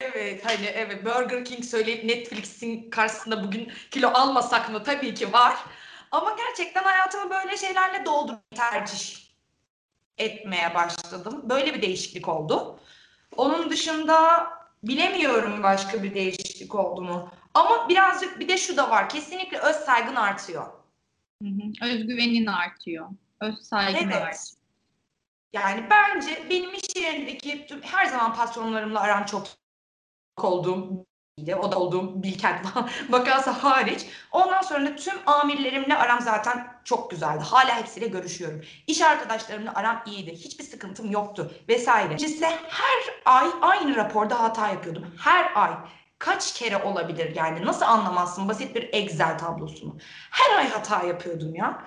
Evet 0.00 0.46
hani 0.46 0.66
evet 0.66 1.04
Burger 1.04 1.44
King 1.44 1.64
söyleyip 1.64 2.04
Netflix'in 2.04 2.90
karşısında 2.90 3.44
bugün 3.44 3.72
kilo 3.90 4.08
almasak 4.08 4.70
mı 4.70 4.82
tabii 4.82 5.14
ki 5.14 5.32
var. 5.32 5.56
Ama 6.10 6.36
gerçekten 6.38 6.82
hayatımı 6.82 7.30
böyle 7.30 7.56
şeylerle 7.56 8.06
doldurmayı 8.06 8.42
tercih 8.56 9.16
etmeye 10.18 10.74
başladım. 10.74 11.40
Böyle 11.44 11.74
bir 11.74 11.82
değişiklik 11.82 12.28
oldu. 12.28 12.80
Onun 13.36 13.70
dışında 13.70 14.46
bilemiyorum 14.82 15.62
başka 15.62 16.02
bir 16.02 16.14
değişiklik 16.14 16.74
oldu 16.74 17.02
mu. 17.02 17.30
Ama 17.54 17.88
birazcık 17.88 18.40
bir 18.40 18.48
de 18.48 18.58
şu 18.58 18.76
da 18.76 18.90
var. 18.90 19.08
Kesinlikle 19.08 19.58
öz 19.58 19.76
saygın 19.76 20.14
artıyor. 20.16 20.66
Hı 21.42 21.48
hı. 21.48 21.86
Özgüvenin 21.86 22.46
artıyor. 22.46 23.08
Öz 23.40 23.58
saygın 23.58 23.98
Evet. 23.98 24.14
artıyor. 24.16 24.58
Yani 25.52 25.86
bence 25.90 26.46
benim 26.50 26.74
iş 26.74 26.96
yerindeki 26.96 27.66
her 27.82 28.06
zaman 28.06 28.34
patronlarımla 28.34 29.00
aram 29.00 29.24
çok 29.24 29.46
olduğum 30.42 31.04
o 31.58 31.72
da 31.72 31.78
olduğum 31.78 32.22
Bilkent 32.22 32.66
vakası 33.10 33.50
hariç. 33.50 34.06
Ondan 34.32 34.62
sonra 34.62 34.86
da 34.86 34.96
tüm 34.96 35.14
amirlerimle 35.26 35.96
aram 35.96 36.20
zaten 36.20 36.80
çok 36.84 37.10
güzeldi. 37.10 37.44
Hala 37.44 37.76
hepsiyle 37.76 38.06
görüşüyorum. 38.08 38.60
İş 38.86 39.02
arkadaşlarımla 39.02 39.74
aram 39.74 40.02
iyiydi. 40.06 40.32
Hiçbir 40.32 40.64
sıkıntım 40.64 41.10
yoktu 41.10 41.52
vesaire. 41.68 42.16
İşte 42.16 42.46
her 42.68 43.14
ay 43.24 43.48
aynı 43.62 43.96
raporda 43.96 44.40
hata 44.42 44.68
yapıyordum. 44.68 45.06
Her 45.18 45.52
ay. 45.54 45.72
Kaç 46.18 46.54
kere 46.54 46.82
olabilir 46.82 47.36
yani? 47.36 47.66
Nasıl 47.66 47.86
anlamazsın 47.86 48.48
basit 48.48 48.74
bir 48.74 48.88
Excel 48.92 49.38
tablosunu? 49.38 49.96
Her 50.30 50.58
ay 50.58 50.68
hata 50.68 51.06
yapıyordum 51.06 51.54
ya. 51.54 51.86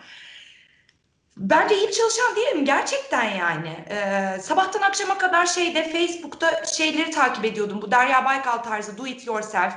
Bence 1.37 1.77
iyi 1.77 1.87
bir 1.87 1.93
çalışan 1.93 2.35
değilim 2.35 2.65
gerçekten 2.65 3.35
yani. 3.35 3.85
Ee, 3.89 4.39
sabahtan 4.41 4.81
akşama 4.81 5.17
kadar 5.17 5.45
şeyde 5.45 5.91
Facebook'ta 5.91 6.65
şeyleri 6.65 7.11
takip 7.11 7.45
ediyordum. 7.45 7.81
Bu 7.81 7.91
Derya 7.91 8.25
Baykal 8.25 8.57
tarzı 8.57 8.97
do 8.97 9.07
it 9.07 9.27
yourself. 9.27 9.73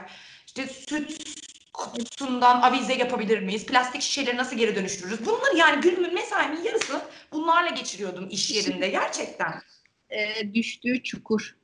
İşte 0.47 0.67
süt 0.67 1.41
kutusundan 1.73 2.63
avize 2.63 2.95
yapabilir 2.95 3.41
miyiz? 3.41 3.67
Plastik 3.67 4.03
şişeleri 4.03 4.37
nasıl 4.37 4.57
geri 4.57 4.77
dönüştürürüz? 4.77 5.27
Bunları 5.27 5.57
yani 5.57 5.81
günümün 5.81 6.15
mesaimin 6.15 6.63
yarısı 6.63 7.03
bunlarla 7.33 7.71
geçiriyordum 7.71 8.29
iş 8.31 8.51
yerinde 8.51 8.89
gerçekten. 8.89 9.63
Ee, 10.11 10.55
düştüğü 10.55 11.03
çukur. 11.03 11.57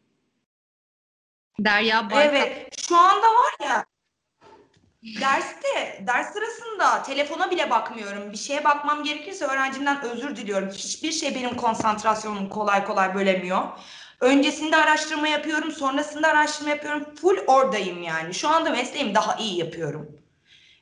Derya 1.58 2.10
Baykal. 2.10 2.36
Evet 2.36 2.80
şu 2.88 2.96
anda 2.96 3.26
var 3.26 3.68
ya 3.68 3.86
derste, 5.14 6.04
ders 6.06 6.32
sırasında 6.32 7.02
telefona 7.02 7.50
bile 7.50 7.70
bakmıyorum. 7.70 8.32
Bir 8.32 8.36
şeye 8.36 8.64
bakmam 8.64 9.04
gerekirse 9.04 9.44
öğrencimden 9.44 10.02
özür 10.02 10.36
diliyorum. 10.36 10.70
Hiçbir 10.70 11.12
şey 11.12 11.34
benim 11.34 11.56
konsantrasyonumu 11.56 12.48
kolay 12.48 12.84
kolay 12.84 13.14
bölemiyor. 13.14 13.62
Öncesinde 14.20 14.76
araştırma 14.76 15.28
yapıyorum, 15.28 15.72
sonrasında 15.72 16.28
araştırma 16.28 16.70
yapıyorum. 16.70 17.14
Full 17.14 17.38
oradayım 17.46 18.02
yani. 18.02 18.34
Şu 18.34 18.48
anda 18.48 18.70
mesleğimi 18.70 19.14
daha 19.14 19.36
iyi 19.36 19.58
yapıyorum. 19.58 20.20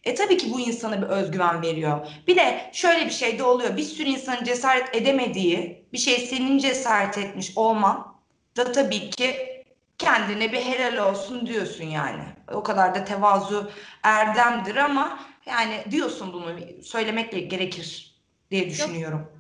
E 0.05 0.15
tabii 0.15 0.37
ki 0.37 0.53
bu 0.53 0.61
insana 0.61 1.03
bir 1.03 1.07
özgüven 1.07 1.63
veriyor. 1.63 2.07
Bir 2.27 2.37
de 2.37 2.71
şöyle 2.73 3.07
bir 3.07 3.11
şey 3.11 3.39
de 3.39 3.43
oluyor. 3.43 3.77
Bir 3.77 3.83
sürü 3.83 4.09
insanın 4.09 4.45
cesaret 4.45 4.97
edemediği 4.97 5.87
bir 5.93 5.99
şey 5.99 6.19
senin 6.19 6.59
cesaret 6.59 7.19
etmiş 7.19 7.53
olman 7.57 8.15
da 8.57 8.73
tabii 8.73 9.11
ki 9.11 9.54
kendine 9.99 10.53
bir 10.53 10.61
helal 10.61 11.11
olsun 11.11 11.47
diyorsun 11.47 11.85
yani. 11.85 12.23
O 12.53 12.63
kadar 12.63 12.95
da 12.95 13.05
tevazu 13.05 13.71
erdemdir 14.03 14.77
ama 14.77 15.19
yani 15.47 15.85
diyorsun 15.91 16.33
bunu 16.33 16.57
söylemek 16.83 17.51
gerekir 17.51 18.15
diye 18.51 18.71
düşünüyorum. 18.71 19.33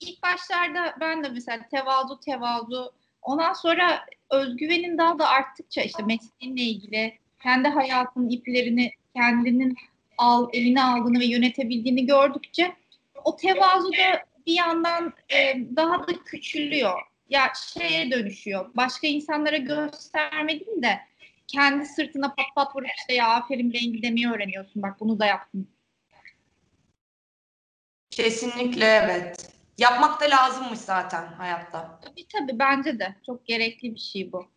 İlk 0.00 0.22
başlarda 0.22 0.96
ben 1.00 1.24
de 1.24 1.28
mesela 1.28 1.68
tevazu 1.70 2.20
tevazu 2.20 2.92
ondan 3.22 3.52
sonra 3.52 4.06
özgüvenin 4.30 4.98
daha 4.98 5.18
da 5.18 5.28
arttıkça 5.28 5.82
işte 5.82 6.02
mesleğinle 6.02 6.62
ilgili 6.62 7.18
kendi 7.42 7.68
hayatının 7.68 8.28
iplerini 8.28 8.92
kendinin 9.16 9.76
al, 10.18 10.48
eline 10.52 10.84
aldığını 10.84 11.20
ve 11.20 11.24
yönetebildiğini 11.24 12.06
gördükçe 12.06 12.76
o 13.24 13.36
tevazu 13.36 13.92
da 13.92 14.24
bir 14.46 14.52
yandan 14.52 15.12
e, 15.28 15.56
daha 15.76 16.08
da 16.08 16.12
küçülüyor. 16.24 17.00
Ya 17.32 17.52
şeye 17.54 18.10
dönüşüyor. 18.10 18.70
Başka 18.74 19.06
insanlara 19.06 19.56
gösterme 19.56 20.60
değil 20.60 20.82
de 20.82 21.00
kendi 21.46 21.86
sırtına 21.86 22.34
pat 22.34 22.46
pat 22.54 22.76
vurup 22.76 22.88
işte 22.98 23.14
ya 23.14 23.28
aferin 23.28 23.72
rengi 23.72 24.02
demeyi 24.02 24.30
öğreniyorsun. 24.30 24.82
Bak 24.82 25.00
bunu 25.00 25.18
da 25.18 25.26
yaptım. 25.26 25.68
Kesinlikle 28.10 28.84
evet. 28.86 29.52
Yapmak 29.78 30.20
da 30.20 30.24
lazımmış 30.24 30.78
zaten 30.78 31.26
hayatta. 31.26 32.00
Tabii 32.02 32.26
tabii 32.28 32.58
bence 32.58 32.98
de. 32.98 33.16
Çok 33.26 33.46
gerekli 33.46 33.94
bir 33.94 34.00
şey 34.00 34.32
bu. 34.32 34.50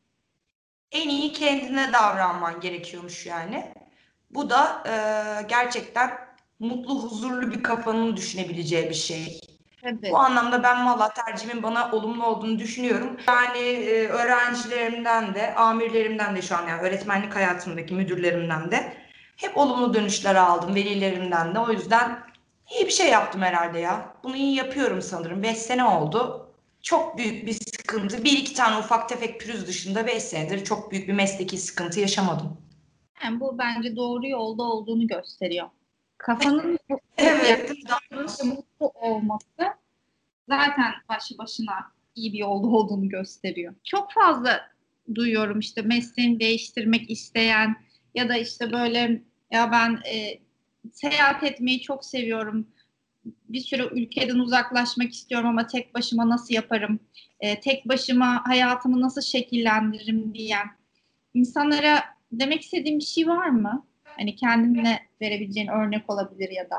en 0.92 1.10
iyi 1.10 1.34
kendine 1.34 1.94
davranman 1.94 2.60
gerekiyormuş 2.60 3.26
yani. 3.26 3.74
Bu 4.30 4.50
da 4.50 4.84
e, 4.88 4.94
gerçekten 5.48 6.12
mutlu, 6.60 7.04
huzurlu 7.04 7.52
bir 7.52 7.64
kafanın 7.64 8.18
düşünebileceği 8.18 8.90
bir 8.90 8.94
şey. 8.96 9.40
Evet. 9.86 10.12
Bu 10.12 10.18
anlamda 10.18 10.64
ben 10.64 10.86
valla 10.86 11.14
tercihimin 11.14 11.64
bana 11.64 11.92
olumlu 11.92 12.26
olduğunu 12.26 12.60
düşünüyorum. 12.60 13.18
Yani 13.28 13.60
e, 13.60 14.08
öğrencilerimden 14.08 15.34
de, 15.34 15.56
amirlerimden 15.56 16.36
de 16.36 16.42
şu 16.42 16.58
an 16.58 16.68
yani 16.68 16.82
öğretmenlik 16.82 17.36
hayatımdaki 17.36 17.94
müdürlerimden 17.94 18.72
de 18.72 18.94
hep 19.36 19.58
olumlu 19.58 19.94
dönüşler 19.94 20.36
aldım, 20.36 20.76
velilerimden 20.76 21.56
de. 21.56 21.60
O 21.60 21.72
yüzden 21.72 22.20
iyi 22.76 22.86
bir 22.86 22.92
şey 22.92 23.10
yaptım 23.10 23.42
herhalde 23.42 23.80
ya. 23.80 24.14
Bunu 24.24 24.36
iyi 24.36 24.56
yapıyorum 24.56 25.02
sanırım. 25.02 25.44
Beş 25.44 25.58
sene 25.58 25.84
oldu. 25.84 26.50
Çok 26.82 27.18
büyük 27.18 27.48
bir 27.48 27.54
sıkıntı. 27.54 28.24
Bir 28.24 28.32
iki 28.32 28.54
tane 28.54 28.78
ufak 28.78 29.10
tefek 29.10 29.42
pürüz 29.42 29.68
dışında 29.68 30.08
beş 30.08 30.24
senedir 30.24 30.66
çok 30.66 30.92
büyük 30.92 31.08
bir 31.08 31.14
mesleki 31.14 31.58
sıkıntı 31.58 32.00
yaşamadım. 32.00 32.58
Yani 33.24 33.40
bu 33.40 33.58
bence 33.58 33.96
doğru 33.96 34.28
yolda 34.28 34.64
olduğunu 34.64 35.08
gösteriyor. 35.08 35.68
Kafanın 36.18 36.80
Evet. 37.18 37.72
mutlu 38.44 38.88
olması 38.88 39.74
zaten 40.50 40.94
başlı 41.10 41.38
başına 41.38 41.92
iyi 42.16 42.34
bir 42.34 42.38
yolda 42.38 42.68
olduğunu 42.68 43.10
gösteriyor. 43.10 43.74
Çok 43.84 44.12
fazla 44.12 44.62
duyuyorum 45.16 45.60
işte 45.60 45.82
mesleğini 45.82 46.40
değiştirmek 46.40 47.10
isteyen 47.10 47.76
ya 48.16 48.30
da 48.30 48.38
işte 48.38 48.72
böyle 48.72 49.22
ya 49.52 49.72
ben 49.72 50.00
e, 50.14 50.40
seyahat 50.92 51.44
etmeyi 51.44 51.82
çok 51.82 52.06
seviyorum. 52.06 52.68
Bir 53.26 53.60
sürü 53.60 53.84
ülkeden 54.02 54.40
uzaklaşmak 54.40 55.14
istiyorum 55.14 55.48
ama 55.48 55.68
tek 55.68 55.96
başıma 55.96 56.30
nasıl 56.30 56.54
yaparım? 56.54 57.00
E, 57.40 57.60
tek 57.60 57.88
başıma 57.88 58.48
hayatımı 58.48 59.02
nasıl 59.02 59.22
şekillendiririm 59.22 60.34
diyen 60.34 60.68
insanlara 61.34 62.04
demek 62.32 62.62
istediğim 62.62 63.00
bir 63.00 63.04
şey 63.04 63.28
var 63.28 63.50
mı? 63.50 63.86
Hani 64.04 64.36
kendine 64.36 65.00
verebileceğin 65.22 65.68
örnek 65.68 66.10
olabilir 66.10 66.50
ya 66.50 66.70
da. 66.70 66.78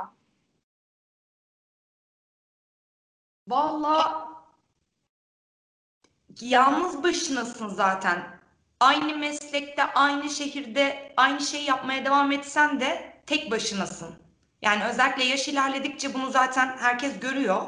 Valla 3.48 4.28
yalnız 6.40 7.02
başınasın 7.02 7.68
zaten. 7.68 8.40
Aynı 8.80 9.16
meslekte, 9.16 9.85
aynı 9.85 10.30
şehirde 10.30 11.12
aynı 11.16 11.40
şeyi 11.40 11.64
yapmaya 11.64 12.04
devam 12.04 12.32
etsen 12.32 12.80
de 12.80 13.22
tek 13.26 13.50
başınasın. 13.50 14.14
Yani 14.62 14.85
özellikle 14.85 15.24
yaş 15.24 15.48
ilerledikçe 15.48 16.14
bunu 16.14 16.30
zaten 16.30 16.76
herkes 16.78 17.20
görüyor. 17.20 17.66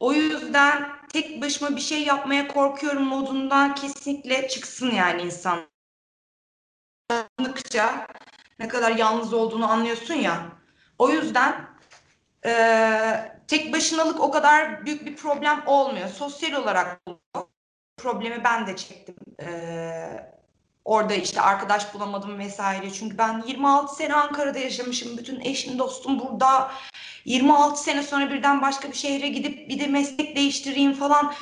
O 0.00 0.12
yüzden 0.12 0.96
tek 1.12 1.42
başıma 1.42 1.76
bir 1.76 1.80
şey 1.80 2.04
yapmaya 2.04 2.48
korkuyorum 2.48 3.02
modundan 3.02 3.74
kesinlikle 3.74 4.48
çıksın 4.48 4.90
yani 4.90 5.22
insan. 5.22 5.60
Tanıdıkça 7.08 8.06
ne 8.58 8.68
kadar 8.68 8.96
yalnız 8.96 9.32
olduğunu 9.32 9.70
anlıyorsun 9.70 10.14
ya. 10.14 10.42
O 10.98 11.10
yüzden 11.10 11.75
eee, 12.46 13.32
tek 13.48 13.72
başınalık 13.72 14.20
o 14.20 14.30
kadar 14.30 14.86
büyük 14.86 15.06
bir 15.06 15.16
problem 15.16 15.62
olmuyor. 15.66 16.08
Sosyal 16.08 16.52
olarak 16.62 17.00
problemi 17.96 18.44
ben 18.44 18.66
de 18.66 18.76
çektim. 18.76 19.16
Eee, 19.40 20.32
orada 20.84 21.14
işte 21.14 21.40
arkadaş 21.40 21.94
bulamadım 21.94 22.38
vesaire. 22.38 22.90
Çünkü 22.92 23.18
ben 23.18 23.44
26 23.46 23.96
sene 23.96 24.14
Ankara'da 24.14 24.58
yaşamışım. 24.58 25.18
Bütün 25.18 25.40
eşim 25.40 25.78
dostum 25.78 26.20
burada. 26.20 26.72
26 27.24 27.82
sene 27.82 28.02
sonra 28.02 28.30
birden 28.30 28.62
başka 28.62 28.88
bir 28.88 28.96
şehre 28.96 29.28
gidip 29.28 29.68
bir 29.68 29.80
de 29.80 29.86
meslek 29.86 30.36
değiştireyim 30.36 30.92
falan. 30.94 31.34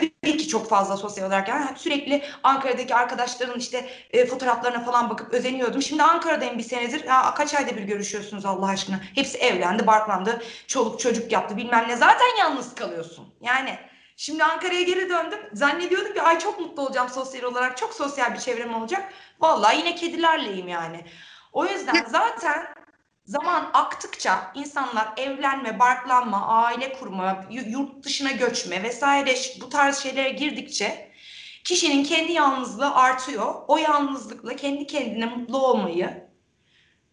Tabii 0.00 0.36
ki 0.36 0.48
çok 0.48 0.68
fazla 0.68 0.96
sosyal 0.96 1.26
olarak 1.26 1.48
yani 1.48 1.66
sürekli 1.76 2.24
Ankara'daki 2.42 2.94
arkadaşların 2.94 3.58
işte 3.58 3.90
e, 4.10 4.26
fotoğraflarına 4.26 4.84
falan 4.84 5.10
bakıp 5.10 5.34
özeniyordum. 5.34 5.82
Şimdi 5.82 6.02
Ankara'dayım 6.02 6.58
bir 6.58 6.62
senedir. 6.62 7.04
Ya, 7.04 7.34
kaç 7.34 7.54
ayda 7.54 7.76
bir 7.76 7.82
görüşüyorsunuz 7.82 8.44
Allah 8.46 8.66
aşkına? 8.66 9.00
Hepsi 9.14 9.38
evlendi, 9.38 9.86
barklandı, 9.86 10.42
çoluk 10.66 11.00
çocuk 11.00 11.32
yaptı 11.32 11.56
bilmem 11.56 11.88
ne. 11.88 11.96
Zaten 11.96 12.36
yalnız 12.38 12.74
kalıyorsun. 12.74 13.34
Yani 13.40 13.78
şimdi 14.16 14.44
Ankara'ya 14.44 14.82
geri 14.82 15.08
döndüm. 15.10 15.40
Zannediyordum 15.52 16.14
ki 16.14 16.22
ay 16.22 16.38
çok 16.38 16.60
mutlu 16.60 16.82
olacağım 16.82 17.08
sosyal 17.08 17.42
olarak. 17.42 17.76
Çok 17.76 17.94
sosyal 17.94 18.34
bir 18.34 18.38
çevrem 18.38 18.74
olacak. 18.74 19.12
Vallahi 19.40 19.78
yine 19.78 19.94
kedilerleyim 19.94 20.68
yani. 20.68 21.04
O 21.52 21.66
yüzden 21.66 22.04
zaten 22.08 22.66
Zaman 23.30 23.70
aktıkça 23.74 24.52
insanlar 24.54 25.12
evlenme, 25.16 25.78
barklanma, 25.78 26.46
aile 26.46 26.92
kurma, 26.92 27.44
yu- 27.50 27.70
yurt 27.70 28.04
dışına 28.04 28.30
göçme 28.30 28.82
vesaire 28.82 29.34
bu 29.60 29.68
tarz 29.68 29.98
şeylere 29.98 30.30
girdikçe 30.30 31.12
kişinin 31.64 32.04
kendi 32.04 32.32
yalnızlığı 32.32 32.94
artıyor. 32.94 33.54
O 33.68 33.78
yalnızlıkla 33.78 34.56
kendi 34.56 34.86
kendine 34.86 35.26
mutlu 35.26 35.66
olmayı 35.66 36.28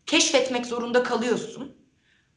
keşfetmek 0.05 0.65
zorunda 0.65 1.03
kalıyorsun. 1.03 1.77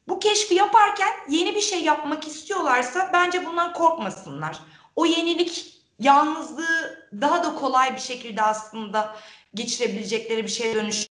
Bu 0.08 0.18
keşfi 0.18 0.54
yaparken 0.54 1.12
yeni 1.28 1.54
bir 1.54 1.60
şey 1.60 1.82
yapmak 1.84 2.26
istiyorlarsa 2.26 3.10
bence 3.12 3.46
bundan 3.46 3.72
korkmasınlar. 3.72 4.58
O 4.96 5.06
yenilik 5.06 5.82
yalnızlığı 5.98 7.08
daha 7.20 7.44
da 7.44 7.54
kolay 7.54 7.94
bir 7.94 8.00
şekilde 8.00 8.42
aslında 8.42 9.16
geçirebilecekleri 9.54 10.44
bir 10.44 10.48
şeye 10.48 10.74
dönüştürür. 10.74 11.10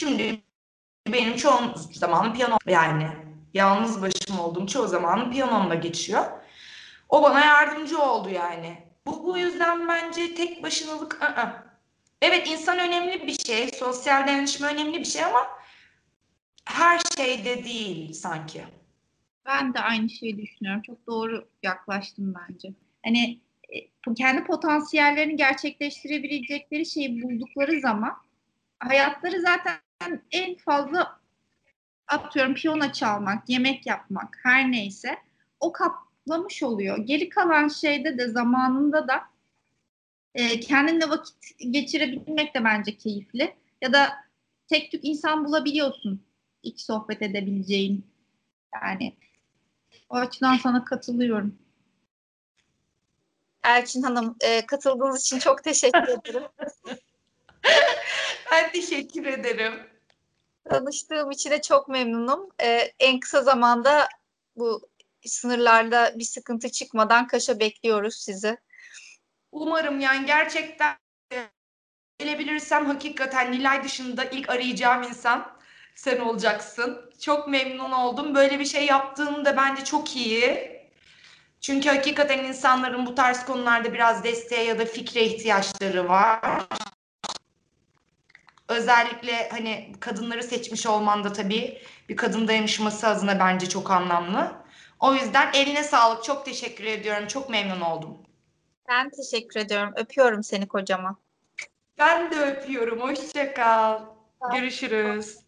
Şimdi 0.00 0.49
benim 1.08 1.36
çoğu 1.36 1.60
zamanım 1.92 2.34
piyano 2.34 2.58
yani 2.66 3.08
yalnız 3.54 4.02
başım 4.02 4.38
olduğum 4.40 4.66
çoğu 4.66 4.88
zamanım 4.88 5.30
piyanomla 5.30 5.74
geçiyor. 5.74 6.24
O 7.08 7.22
bana 7.22 7.40
yardımcı 7.40 8.02
oldu 8.02 8.28
yani. 8.30 8.90
Bu, 9.06 9.24
bu 9.24 9.38
yüzden 9.38 9.88
bence 9.88 10.34
tek 10.34 10.62
başınalık 10.62 11.22
ı-ı. 11.22 11.70
Evet 12.22 12.48
insan 12.50 12.78
önemli 12.78 13.26
bir 13.26 13.38
şey, 13.38 13.68
sosyal 13.68 14.26
dayanışma 14.26 14.68
önemli 14.68 14.98
bir 14.98 15.04
şey 15.04 15.24
ama 15.24 15.46
her 16.64 17.00
şeyde 17.16 17.64
değil 17.64 18.12
sanki. 18.12 18.64
Ben 19.46 19.74
de 19.74 19.80
aynı 19.80 20.10
şeyi 20.10 20.38
düşünüyorum. 20.38 20.82
Çok 20.82 21.06
doğru 21.06 21.48
yaklaştım 21.62 22.34
bence. 22.34 22.68
Hani 23.04 23.40
e, 23.68 24.14
kendi 24.14 24.44
potansiyellerini 24.44 25.36
gerçekleştirebilecekleri 25.36 26.86
şeyi 26.86 27.22
buldukları 27.22 27.80
zaman 27.80 28.16
hayatları 28.80 29.40
zaten 29.40 29.74
en 30.32 30.56
fazla 30.56 31.20
atıyorum 32.08 32.54
piyano 32.54 32.92
çalmak, 32.92 33.48
yemek 33.48 33.86
yapmak 33.86 34.38
her 34.42 34.72
neyse 34.72 35.18
o 35.60 35.72
kaplamış 35.72 36.62
oluyor. 36.62 36.98
Geri 36.98 37.28
kalan 37.28 37.68
şeyde 37.68 38.18
de 38.18 38.28
zamanında 38.28 39.08
da 39.08 39.22
e, 40.34 40.60
kendinle 40.60 41.08
vakit 41.08 41.36
geçirebilmek 41.70 42.54
de 42.54 42.64
bence 42.64 42.96
keyifli. 42.96 43.54
Ya 43.82 43.92
da 43.92 44.12
tek 44.68 44.90
tük 44.90 45.04
insan 45.04 45.44
bulabiliyorsun 45.44 46.22
ilk 46.62 46.80
sohbet 46.80 47.22
edebileceğin. 47.22 48.06
Yani 48.74 49.16
o 50.08 50.16
açıdan 50.16 50.56
sana 50.56 50.84
katılıyorum. 50.84 51.58
Elçin 53.64 54.02
Hanım 54.02 54.36
e, 54.40 54.66
katıldığınız 54.66 55.20
için 55.20 55.38
çok 55.38 55.64
teşekkür 55.64 56.08
ederim. 56.08 56.42
Ben 58.52 58.72
teşekkür 58.72 59.26
ederim. 59.26 59.89
Tanıştığım 60.70 61.30
için 61.30 61.50
de 61.50 61.62
çok 61.62 61.88
memnunum. 61.88 62.48
E, 62.62 62.92
en 62.98 63.20
kısa 63.20 63.42
zamanda 63.42 64.08
bu 64.56 64.88
sınırlarda 65.26 66.12
bir 66.18 66.24
sıkıntı 66.24 66.72
çıkmadan 66.72 67.26
Kaş'a 67.26 67.60
bekliyoruz 67.60 68.14
sizi. 68.14 68.58
Umarım 69.52 70.00
yani 70.00 70.26
gerçekten 70.26 70.96
gelebilirsem 72.18 72.86
hakikaten 72.86 73.52
Nilay 73.52 73.84
dışında 73.84 74.24
ilk 74.24 74.50
arayacağım 74.50 75.02
insan 75.02 75.52
sen 75.94 76.20
olacaksın. 76.20 77.10
Çok 77.20 77.48
memnun 77.48 77.92
oldum. 77.92 78.34
Böyle 78.34 78.58
bir 78.58 78.64
şey 78.64 78.86
yaptığın 78.86 79.44
da 79.44 79.56
bence 79.56 79.84
çok 79.84 80.16
iyi. 80.16 80.80
Çünkü 81.60 81.88
hakikaten 81.88 82.44
insanların 82.44 83.06
bu 83.06 83.14
tarz 83.14 83.44
konularda 83.44 83.92
biraz 83.92 84.24
desteğe 84.24 84.64
ya 84.64 84.78
da 84.78 84.84
fikre 84.84 85.24
ihtiyaçları 85.24 86.08
var. 86.08 86.40
Özellikle 88.70 89.48
hani 89.48 89.92
kadınları 90.00 90.42
seçmiş 90.42 90.86
olman 90.86 91.24
da 91.24 91.32
tabii 91.32 91.82
bir 92.08 92.16
kadın 92.16 92.48
dayanışması 92.48 93.08
adına 93.08 93.38
bence 93.38 93.68
çok 93.68 93.90
anlamlı. 93.90 94.52
O 95.00 95.14
yüzden 95.14 95.52
eline 95.54 95.84
sağlık. 95.84 96.24
Çok 96.24 96.44
teşekkür 96.44 96.84
ediyorum. 96.84 97.26
Çok 97.26 97.50
memnun 97.50 97.80
oldum. 97.80 98.18
Ben 98.88 99.10
teşekkür 99.10 99.60
ediyorum. 99.60 99.92
Öpüyorum 99.96 100.42
seni 100.42 100.68
kocaman. 100.68 101.16
Ben 101.98 102.30
de 102.30 102.36
öpüyorum. 102.40 103.00
Hoşça 103.00 103.54
kal. 103.54 104.00
Görüşürüz. 104.52 105.38